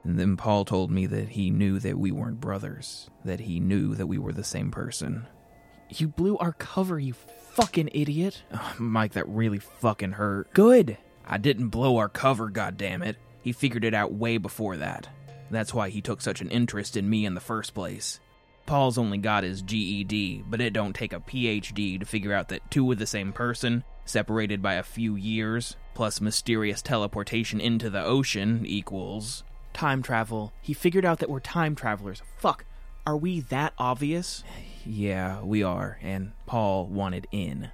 And 0.03 0.19
then 0.19 0.35
Paul 0.35 0.65
told 0.65 0.91
me 0.91 1.05
that 1.05 1.29
he 1.29 1.49
knew 1.49 1.79
that 1.79 1.97
we 1.97 2.11
weren't 2.11 2.41
brothers, 2.41 3.09
that 3.23 3.39
he 3.39 3.59
knew 3.59 3.95
that 3.95 4.07
we 4.07 4.17
were 4.17 4.33
the 4.33 4.43
same 4.43 4.69
person. 4.69 5.27
You 5.89 6.09
blew 6.09 6.37
our 6.37 6.53
cover, 6.53 6.99
you 6.99 7.13
fucking 7.13 7.89
idiot. 7.93 8.43
Ugh, 8.51 8.79
Mike, 8.79 9.13
that 9.13 9.27
really 9.29 9.59
fucking 9.59 10.13
hurt. 10.13 10.53
Good. 10.53 10.97
I 11.25 11.37
didn't 11.37 11.69
blow 11.69 11.97
our 11.97 12.09
cover, 12.09 12.49
goddammit. 12.49 13.15
He 13.41 13.53
figured 13.53 13.85
it 13.85 13.93
out 13.93 14.13
way 14.13 14.37
before 14.37 14.77
that. 14.77 15.07
That's 15.49 15.73
why 15.73 15.89
he 15.89 16.01
took 16.01 16.21
such 16.21 16.41
an 16.41 16.49
interest 16.49 16.97
in 16.97 17.09
me 17.09 17.25
in 17.25 17.33
the 17.33 17.39
first 17.39 17.73
place. 17.73 18.19
Paul's 18.65 18.97
only 18.97 19.17
got 19.17 19.43
his 19.43 19.61
GED, 19.61 20.43
but 20.47 20.61
it 20.61 20.73
don't 20.73 20.95
take 20.95 21.13
a 21.13 21.19
PhD 21.19 21.99
to 21.99 22.05
figure 22.05 22.33
out 22.33 22.49
that 22.49 22.71
two 22.71 22.91
of 22.91 22.97
the 22.97 23.05
same 23.05 23.33
person, 23.33 23.83
separated 24.05 24.61
by 24.61 24.75
a 24.75 24.83
few 24.83 25.15
years, 25.15 25.75
plus 25.93 26.21
mysterious 26.21 26.81
teleportation 26.81 27.59
into 27.61 27.89
the 27.89 28.03
ocean 28.03 28.65
equals 28.65 29.43
time 29.73 30.01
travel. 30.01 30.53
He 30.61 30.73
figured 30.73 31.05
out 31.05 31.19
that 31.19 31.29
we're 31.29 31.39
time 31.39 31.75
travelers. 31.75 32.21
Fuck. 32.37 32.65
Are 33.05 33.17
we 33.17 33.41
that 33.41 33.73
obvious? 33.77 34.43
Yeah, 34.85 35.41
we 35.41 35.63
are, 35.63 35.99
and 36.01 36.31
Paul 36.45 36.87
wanted 36.87 37.27
in. 37.31 37.71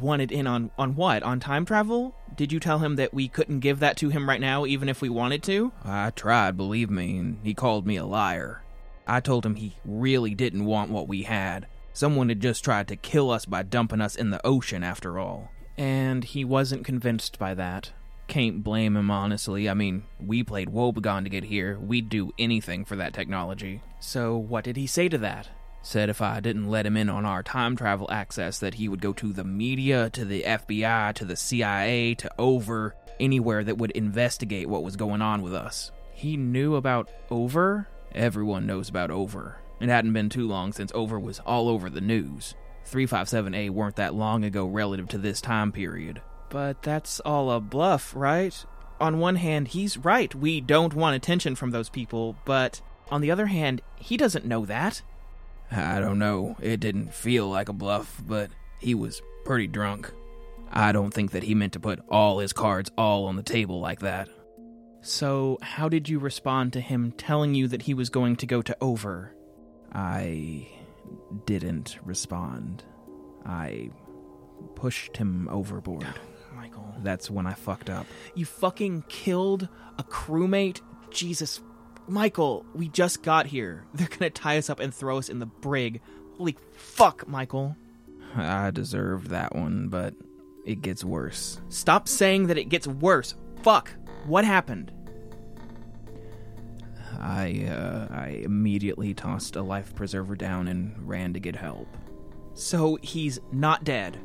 Wanted 0.00 0.32
in 0.32 0.46
on 0.46 0.70
on 0.78 0.96
what? 0.96 1.22
On 1.22 1.38
time 1.38 1.64
travel? 1.64 2.14
Did 2.34 2.50
you 2.50 2.58
tell 2.58 2.78
him 2.78 2.96
that 2.96 3.12
we 3.12 3.28
couldn't 3.28 3.60
give 3.60 3.78
that 3.80 3.96
to 3.98 4.08
him 4.08 4.28
right 4.28 4.40
now 4.40 4.64
even 4.64 4.88
if 4.88 5.02
we 5.02 5.08
wanted 5.08 5.42
to? 5.44 5.72
I 5.84 6.10
tried, 6.10 6.56
believe 6.56 6.90
me, 6.90 7.18
and 7.18 7.38
he 7.42 7.54
called 7.54 7.86
me 7.86 7.96
a 7.96 8.06
liar. 8.06 8.62
I 9.06 9.20
told 9.20 9.44
him 9.44 9.56
he 9.56 9.76
really 9.84 10.34
didn't 10.34 10.64
want 10.64 10.90
what 10.90 11.08
we 11.08 11.24
had. 11.24 11.66
Someone 11.92 12.28
had 12.30 12.40
just 12.40 12.64
tried 12.64 12.88
to 12.88 12.96
kill 12.96 13.30
us 13.30 13.44
by 13.44 13.62
dumping 13.62 14.00
us 14.00 14.16
in 14.16 14.30
the 14.30 14.44
ocean 14.46 14.82
after 14.82 15.18
all. 15.18 15.50
And 15.76 16.24
he 16.24 16.44
wasn't 16.44 16.86
convinced 16.86 17.38
by 17.38 17.54
that. 17.54 17.92
Can't 18.32 18.64
blame 18.64 18.96
him, 18.96 19.10
honestly. 19.10 19.68
I 19.68 19.74
mean, 19.74 20.04
we 20.18 20.42
played 20.42 20.70
Woebegone 20.70 21.24
to 21.24 21.28
get 21.28 21.44
here. 21.44 21.78
We'd 21.78 22.08
do 22.08 22.32
anything 22.38 22.86
for 22.86 22.96
that 22.96 23.12
technology. 23.12 23.82
So, 24.00 24.38
what 24.38 24.64
did 24.64 24.78
he 24.78 24.86
say 24.86 25.10
to 25.10 25.18
that? 25.18 25.50
Said 25.82 26.08
if 26.08 26.22
I 26.22 26.40
didn't 26.40 26.70
let 26.70 26.86
him 26.86 26.96
in 26.96 27.10
on 27.10 27.26
our 27.26 27.42
time 27.42 27.76
travel 27.76 28.10
access, 28.10 28.58
that 28.60 28.72
he 28.72 28.88
would 28.88 29.02
go 29.02 29.12
to 29.12 29.34
the 29.34 29.44
media, 29.44 30.08
to 30.14 30.24
the 30.24 30.44
FBI, 30.44 31.12
to 31.12 31.26
the 31.26 31.36
CIA, 31.36 32.14
to 32.14 32.30
over, 32.38 32.96
anywhere 33.20 33.64
that 33.64 33.76
would 33.76 33.90
investigate 33.90 34.66
what 34.66 34.82
was 34.82 34.96
going 34.96 35.20
on 35.20 35.42
with 35.42 35.52
us. 35.52 35.92
He 36.14 36.38
knew 36.38 36.76
about 36.76 37.10
Over? 37.28 37.86
Everyone 38.14 38.66
knows 38.66 38.88
about 38.88 39.10
Over. 39.10 39.58
It 39.78 39.90
hadn't 39.90 40.14
been 40.14 40.30
too 40.30 40.48
long 40.48 40.72
since 40.72 40.90
Over 40.94 41.20
was 41.20 41.38
all 41.40 41.68
over 41.68 41.90
the 41.90 42.00
news. 42.00 42.54
357A 42.90 43.68
weren't 43.68 43.96
that 43.96 44.14
long 44.14 44.42
ago 44.42 44.64
relative 44.64 45.08
to 45.08 45.18
this 45.18 45.42
time 45.42 45.70
period. 45.70 46.22
But 46.52 46.82
that's 46.82 47.18
all 47.20 47.50
a 47.50 47.60
bluff, 47.60 48.12
right? 48.14 48.54
On 49.00 49.18
one 49.18 49.36
hand, 49.36 49.68
he's 49.68 49.96
right. 49.96 50.34
We 50.34 50.60
don't 50.60 50.92
want 50.92 51.16
attention 51.16 51.54
from 51.54 51.70
those 51.70 51.88
people, 51.88 52.36
but 52.44 52.82
on 53.10 53.22
the 53.22 53.30
other 53.30 53.46
hand, 53.46 53.80
he 53.96 54.18
doesn't 54.18 54.44
know 54.44 54.66
that. 54.66 55.00
I 55.70 55.98
don't 55.98 56.18
know. 56.18 56.56
It 56.60 56.78
didn't 56.78 57.14
feel 57.14 57.48
like 57.48 57.70
a 57.70 57.72
bluff, 57.72 58.22
but 58.26 58.50
he 58.78 58.94
was 58.94 59.22
pretty 59.46 59.66
drunk. 59.66 60.12
I 60.70 60.92
don't 60.92 61.12
think 61.12 61.30
that 61.30 61.42
he 61.42 61.54
meant 61.54 61.72
to 61.72 61.80
put 61.80 62.00
all 62.10 62.38
his 62.38 62.52
cards 62.52 62.90
all 62.98 63.24
on 63.24 63.36
the 63.36 63.42
table 63.42 63.80
like 63.80 64.00
that. 64.00 64.28
So, 65.00 65.56
how 65.62 65.88
did 65.88 66.10
you 66.10 66.18
respond 66.18 66.74
to 66.74 66.80
him 66.80 67.12
telling 67.12 67.54
you 67.54 67.66
that 67.68 67.82
he 67.82 67.94
was 67.94 68.10
going 68.10 68.36
to 68.36 68.46
go 68.46 68.60
to 68.60 68.76
Over? 68.78 69.34
I 69.90 70.68
didn't 71.46 71.98
respond. 72.04 72.84
I 73.44 73.90
pushed 74.74 75.16
him 75.16 75.48
overboard. 75.48 76.06
That's 77.02 77.30
when 77.30 77.46
I 77.46 77.54
fucked 77.54 77.90
up. 77.90 78.06
You 78.34 78.44
fucking 78.44 79.04
killed 79.08 79.68
a 79.98 80.04
crewmate? 80.04 80.80
Jesus. 81.10 81.60
Michael, 82.08 82.66
we 82.74 82.88
just 82.88 83.22
got 83.22 83.46
here. 83.46 83.84
They're 83.94 84.08
gonna 84.08 84.30
tie 84.30 84.58
us 84.58 84.70
up 84.70 84.80
and 84.80 84.94
throw 84.94 85.18
us 85.18 85.28
in 85.28 85.38
the 85.38 85.46
brig. 85.46 86.00
Holy 86.36 86.56
fuck, 86.72 87.28
Michael. 87.28 87.76
I 88.34 88.70
deserved 88.70 89.28
that 89.28 89.54
one, 89.54 89.88
but 89.88 90.14
it 90.64 90.80
gets 90.82 91.04
worse. 91.04 91.60
Stop 91.68 92.08
saying 92.08 92.46
that 92.46 92.58
it 92.58 92.68
gets 92.68 92.86
worse. 92.86 93.34
Fuck. 93.62 93.90
What 94.26 94.44
happened? 94.44 94.92
I 97.20 97.66
uh, 97.66 98.08
I 98.10 98.40
immediately 98.42 99.14
tossed 99.14 99.56
a 99.56 99.62
life 99.62 99.94
preserver 99.94 100.34
down 100.34 100.68
and 100.68 100.96
ran 101.06 101.32
to 101.34 101.40
get 101.40 101.54
help. 101.54 101.88
So 102.54 102.98
he's 103.02 103.38
not 103.52 103.84
dead. 103.84 104.18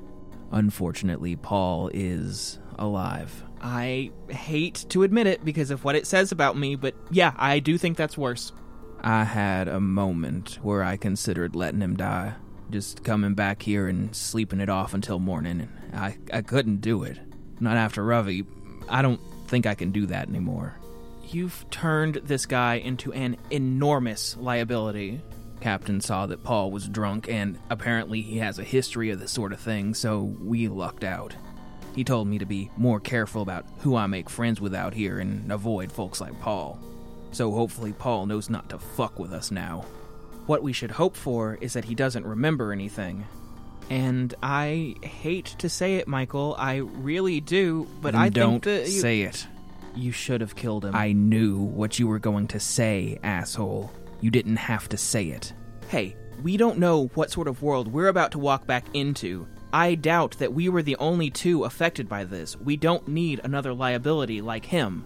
Unfortunately, 0.52 1.36
Paul 1.36 1.90
is 1.94 2.60
alive. 2.78 3.44
I 3.62 4.12
hate 4.30 4.86
to 4.90 5.04
admit 5.04 5.28
it 5.28 5.44
because 5.44 5.72
of 5.72 5.84
what 5.84 5.96
it 5.96 6.08
says 6.08 6.32
about 6.32 6.58
me, 6.58 6.76
but 6.76 6.96
yeah, 7.10 7.34
I 7.38 7.60
do 7.60 7.78
think 7.78 7.98
that's 7.98 8.18
worse. 8.18 8.52
I 9.02 9.24
had 9.24 9.68
a 9.68 9.80
moment 9.80 10.60
where 10.62 10.84
I 10.84 10.98
considered 10.98 11.56
letting 11.56 11.82
him 11.82 11.96
die, 11.96 12.34
just 12.70 13.04
coming 13.04 13.34
back 13.34 13.62
here 13.62 13.88
and 13.88 14.16
sleeping 14.16 14.60
it 14.60 14.70
off 14.70 14.94
until 14.94 15.20
morning. 15.20 15.68
And 15.92 15.96
I 15.96 16.18
I 16.32 16.42
couldn't 16.42 16.82
do 16.82 17.04
it. 17.04 17.20
Not 17.60 17.78
after 17.78 18.04
Ravi. 18.04 18.46
I 18.90 19.02
don't 19.02 19.22
think 19.48 19.66
I 19.66 19.76
can 19.76 19.92
do 19.92 20.06
that 20.08 20.30
anymore. 20.30 20.76
You've 21.30 21.70
turned 21.70 22.16
this 22.24 22.46
guy 22.46 22.76
into 22.76 23.12
an 23.12 23.38
enormous 23.50 24.38
liability. 24.38 25.22
Captain 25.60 26.02
saw 26.02 26.26
that 26.28 26.44
Paul 26.44 26.72
was 26.72 26.88
drunk, 26.88 27.28
and 27.30 27.60
apparently 27.70 28.22
he 28.22 28.38
has 28.38 28.60
a 28.60 28.64
history 28.64 29.10
of 29.10 29.20
this 29.20 29.32
sort 29.32 29.54
of 29.54 29.60
thing, 29.60 29.94
so 29.94 30.36
we 30.42 30.68
lucked 30.68 31.04
out. 31.04 31.36
He 31.96 32.04
told 32.04 32.28
me 32.28 32.38
to 32.38 32.46
be 32.46 32.70
more 32.78 33.00
careful 33.00 33.42
about 33.42 33.66
who 33.80 33.96
I 33.96 34.06
make 34.06 34.30
friends 34.30 34.62
with 34.62 34.76
out 34.76 34.94
here 34.94 35.20
and 35.20 35.52
avoid 35.52 35.92
folks 35.92 36.22
like 36.22 36.40
Paul. 36.40 36.80
So 37.32 37.52
hopefully 37.52 37.92
Paul 37.92 38.28
knows 38.28 38.50
not 38.50 38.70
to 38.70 38.78
fuck 38.78 39.18
with 39.18 39.34
us 39.34 39.50
now. 39.50 39.86
What 40.46 40.62
we 40.62 40.74
should 40.74 40.92
hope 40.92 41.16
for 41.16 41.58
is 41.60 41.74
that 41.74 41.86
he 41.86 41.96
doesn't 41.96 42.26
remember 42.26 42.72
anything. 42.72 43.26
And 43.90 44.34
I 44.44 44.96
hate 45.02 45.56
to 45.60 45.70
say 45.70 45.96
it, 45.96 46.08
Michael. 46.08 46.56
I 46.58 46.76
really 46.76 47.42
do, 47.42 47.88
but 48.02 48.12
Then 48.14 48.22
I 48.22 48.30
don't 48.30 48.64
think 48.64 48.88
you, 48.88 49.00
say 49.00 49.22
it. 49.22 49.48
You 49.96 50.12
should 50.12 50.42
have 50.42 50.56
killed 50.56 50.86
him. 50.86 50.96
I 50.96 51.14
knew 51.14 51.58
what 51.58 51.98
you 51.98 52.08
were 52.08 52.20
going 52.20 52.48
to 52.50 52.60
say, 52.60 53.18
asshole. 53.24 53.92
You 54.22 54.32
didn't 54.32 54.58
have 54.58 54.90
to 54.90 54.98
say 54.98 55.28
it. 55.28 55.54
Hey, 55.90 56.16
we 56.42 56.58
don't 56.58 56.80
know 56.80 57.08
what 57.14 57.32
sort 57.32 57.48
of 57.48 57.62
world 57.62 57.92
we're 57.92 58.08
about 58.08 58.32
to 58.32 58.40
walk 58.40 58.68
back 58.68 58.86
into. 58.94 59.48
I 59.74 59.96
doubt 59.96 60.38
that 60.40 60.54
we 60.54 60.70
were 60.70 60.82
the 60.82 60.96
only 60.98 61.30
two 61.30 61.66
affected 61.66 62.08
by 62.08 62.24
this. 62.24 62.56
We 62.56 62.78
don't 62.78 63.08
need 63.08 63.42
another 63.44 63.74
liability 63.74 64.42
like 64.42 64.66
him. 64.66 65.06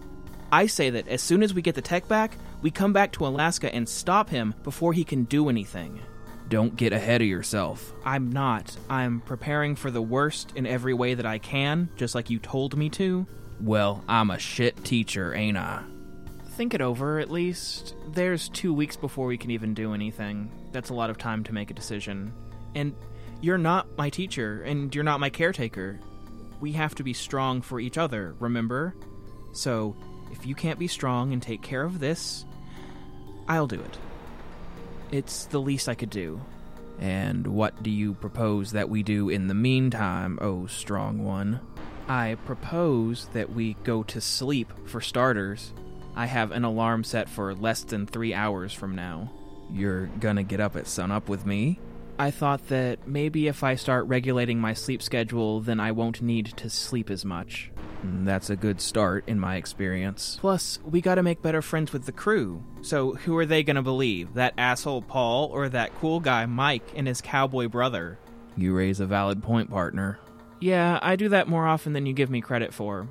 I 0.52 0.66
say 0.66 0.90
that 0.90 1.08
as 1.08 1.22
soon 1.22 1.42
as 1.42 1.54
we 1.54 1.62
get 1.62 1.74
the 1.74 1.82
tech 1.82 2.06
back, 2.08 2.36
we 2.60 2.70
come 2.70 2.92
back 2.92 3.12
to 3.12 3.26
Alaska 3.26 3.74
and 3.74 3.88
stop 3.88 4.28
him 4.28 4.54
before 4.62 4.92
he 4.92 5.04
can 5.04 5.24
do 5.24 5.48
anything. 5.48 6.00
Don't 6.48 6.76
get 6.76 6.92
ahead 6.92 7.22
of 7.22 7.28
yourself. 7.28 7.92
I'm 8.04 8.30
not. 8.30 8.76
I'm 8.90 9.20
preparing 9.20 9.74
for 9.74 9.90
the 9.90 10.02
worst 10.02 10.52
in 10.54 10.66
every 10.66 10.92
way 10.92 11.14
that 11.14 11.24
I 11.24 11.38
can, 11.38 11.88
just 11.96 12.14
like 12.14 12.28
you 12.28 12.38
told 12.38 12.76
me 12.76 12.90
to. 12.90 13.26
Well, 13.60 14.04
I'm 14.06 14.30
a 14.30 14.38
shit 14.38 14.84
teacher, 14.84 15.34
ain't 15.34 15.56
I? 15.56 15.82
Think 16.56 16.74
it 16.74 16.82
over, 16.82 17.18
at 17.18 17.30
least. 17.30 17.94
There's 18.08 18.48
two 18.50 18.74
weeks 18.74 18.96
before 18.96 19.26
we 19.26 19.38
can 19.38 19.50
even 19.50 19.72
do 19.72 19.94
anything. 19.94 20.50
That's 20.70 20.90
a 20.90 20.94
lot 20.94 21.08
of 21.08 21.16
time 21.16 21.44
to 21.44 21.54
make 21.54 21.70
a 21.70 21.74
decision. 21.74 22.32
And 22.74 22.94
you're 23.40 23.58
not 23.58 23.96
my 23.96 24.10
teacher, 24.10 24.62
and 24.62 24.94
you're 24.94 25.02
not 25.02 25.18
my 25.18 25.30
caretaker. 25.30 25.98
We 26.60 26.72
have 26.72 26.94
to 26.96 27.02
be 27.02 27.14
strong 27.14 27.62
for 27.62 27.80
each 27.80 27.96
other, 27.96 28.34
remember? 28.38 28.94
So, 29.52 29.96
if 30.30 30.46
you 30.46 30.54
can't 30.54 30.78
be 30.78 30.88
strong 30.88 31.32
and 31.32 31.42
take 31.42 31.62
care 31.62 31.82
of 31.82 32.00
this, 32.00 32.44
I'll 33.48 33.66
do 33.66 33.80
it. 33.80 33.98
It's 35.10 35.46
the 35.46 35.60
least 35.60 35.88
I 35.88 35.94
could 35.94 36.10
do. 36.10 36.40
And 37.00 37.46
what 37.46 37.82
do 37.82 37.90
you 37.90 38.14
propose 38.14 38.72
that 38.72 38.88
we 38.88 39.02
do 39.02 39.28
in 39.28 39.48
the 39.48 39.54
meantime, 39.54 40.38
oh 40.40 40.66
strong 40.66 41.24
one? 41.24 41.60
I 42.08 42.36
propose 42.44 43.26
that 43.32 43.52
we 43.52 43.74
go 43.84 44.02
to 44.04 44.20
sleep 44.20 44.72
for 44.86 45.00
starters. 45.00 45.72
I 46.14 46.26
have 46.26 46.52
an 46.52 46.64
alarm 46.64 47.04
set 47.04 47.28
for 47.28 47.54
less 47.54 47.82
than 47.84 48.06
three 48.06 48.34
hours 48.34 48.72
from 48.72 48.94
now. 48.94 49.32
You're 49.72 50.06
gonna 50.20 50.42
get 50.42 50.60
up 50.60 50.76
at 50.76 50.86
sunup 50.86 51.28
with 51.28 51.46
me? 51.46 51.78
I 52.18 52.30
thought 52.30 52.68
that 52.68 53.08
maybe 53.08 53.48
if 53.48 53.64
I 53.64 53.74
start 53.74 54.06
regulating 54.06 54.60
my 54.60 54.74
sleep 54.74 55.02
schedule, 55.02 55.60
then 55.60 55.80
I 55.80 55.92
won't 55.92 56.20
need 56.20 56.46
to 56.58 56.68
sleep 56.68 57.10
as 57.10 57.24
much. 57.24 57.70
Mm, 58.04 58.24
that's 58.26 58.50
a 58.50 58.56
good 58.56 58.80
start, 58.80 59.24
in 59.26 59.40
my 59.40 59.56
experience. 59.56 60.36
Plus, 60.40 60.78
we 60.84 61.00
gotta 61.00 61.22
make 61.22 61.40
better 61.40 61.62
friends 61.62 61.92
with 61.92 62.04
the 62.04 62.12
crew. 62.12 62.62
So, 62.82 63.14
who 63.14 63.36
are 63.38 63.46
they 63.46 63.62
gonna 63.62 63.82
believe? 63.82 64.34
That 64.34 64.54
asshole 64.58 65.02
Paul 65.02 65.48
or 65.52 65.68
that 65.70 65.94
cool 66.00 66.20
guy 66.20 66.44
Mike 66.46 66.92
and 66.94 67.06
his 67.06 67.22
cowboy 67.22 67.68
brother? 67.68 68.18
You 68.56 68.74
raise 68.74 69.00
a 69.00 69.06
valid 69.06 69.42
point, 69.42 69.70
partner. 69.70 70.18
Yeah, 70.60 70.98
I 71.02 71.16
do 71.16 71.30
that 71.30 71.48
more 71.48 71.66
often 71.66 71.92
than 71.92 72.06
you 72.06 72.12
give 72.12 72.30
me 72.30 72.40
credit 72.40 72.74
for. 72.74 73.08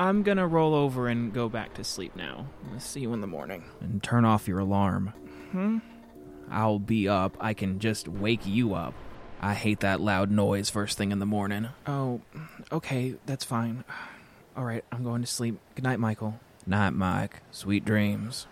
I'm 0.00 0.22
gonna 0.22 0.48
roll 0.48 0.74
over 0.74 1.08
and 1.08 1.30
go 1.30 1.50
back 1.50 1.74
to 1.74 1.84
sleep 1.84 2.16
now. 2.16 2.46
I'll 2.72 2.80
see 2.80 3.00
you 3.00 3.12
in 3.12 3.20
the 3.20 3.26
morning. 3.26 3.64
And 3.82 4.02
turn 4.02 4.24
off 4.24 4.48
your 4.48 4.60
alarm. 4.60 5.08
Hmm? 5.52 5.78
I'll 6.50 6.78
be 6.78 7.06
up. 7.06 7.36
I 7.38 7.52
can 7.52 7.80
just 7.80 8.08
wake 8.08 8.46
you 8.46 8.72
up. 8.72 8.94
I 9.42 9.52
hate 9.52 9.80
that 9.80 10.00
loud 10.00 10.30
noise 10.30 10.70
first 10.70 10.96
thing 10.96 11.12
in 11.12 11.18
the 11.18 11.26
morning. 11.26 11.68
Oh, 11.86 12.22
okay, 12.72 13.16
that's 13.26 13.44
fine. 13.44 13.84
All 14.56 14.64
right, 14.64 14.86
I'm 14.90 15.04
going 15.04 15.20
to 15.20 15.26
sleep. 15.26 15.58
Good 15.74 15.84
night, 15.84 16.00
Michael. 16.00 16.40
Night, 16.66 16.94
Mike. 16.94 17.42
Sweet 17.50 17.84
dreams. 17.84 18.46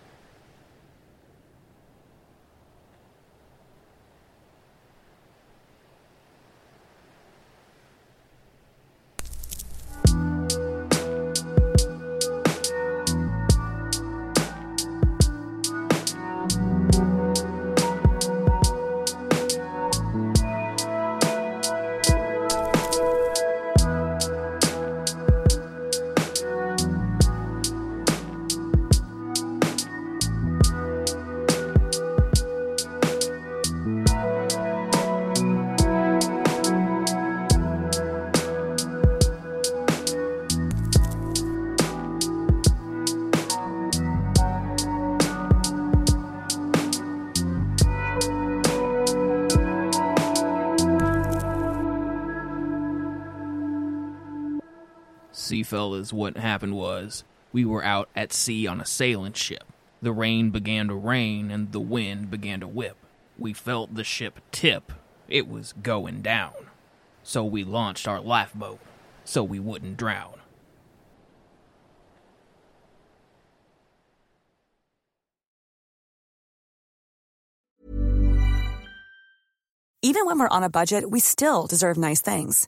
Fellas, 55.69 56.11
what 56.11 56.35
happened 56.35 56.75
was 56.75 57.23
we 57.53 57.63
were 57.63 57.83
out 57.83 58.09
at 58.15 58.33
sea 58.33 58.65
on 58.65 58.81
a 58.81 58.85
sailing 58.85 59.33
ship. 59.33 59.63
The 60.01 60.11
rain 60.11 60.49
began 60.49 60.87
to 60.87 60.95
rain 60.95 61.51
and 61.51 61.71
the 61.71 61.79
wind 61.79 62.31
began 62.31 62.61
to 62.61 62.67
whip. 62.67 62.97
We 63.37 63.53
felt 63.53 63.93
the 63.93 64.03
ship 64.03 64.39
tip. 64.51 64.91
It 65.27 65.47
was 65.47 65.73
going 65.73 66.21
down. 66.21 66.53
So 67.21 67.45
we 67.45 67.63
launched 67.63 68.07
our 68.07 68.19
lifeboat 68.19 68.79
so 69.23 69.43
we 69.43 69.59
wouldn't 69.59 69.97
drown. 69.97 70.33
Even 80.01 80.25
when 80.25 80.39
we're 80.39 80.47
on 80.47 80.63
a 80.63 80.69
budget, 80.69 81.11
we 81.11 81.19
still 81.19 81.67
deserve 81.67 81.97
nice 81.97 82.21
things. 82.21 82.67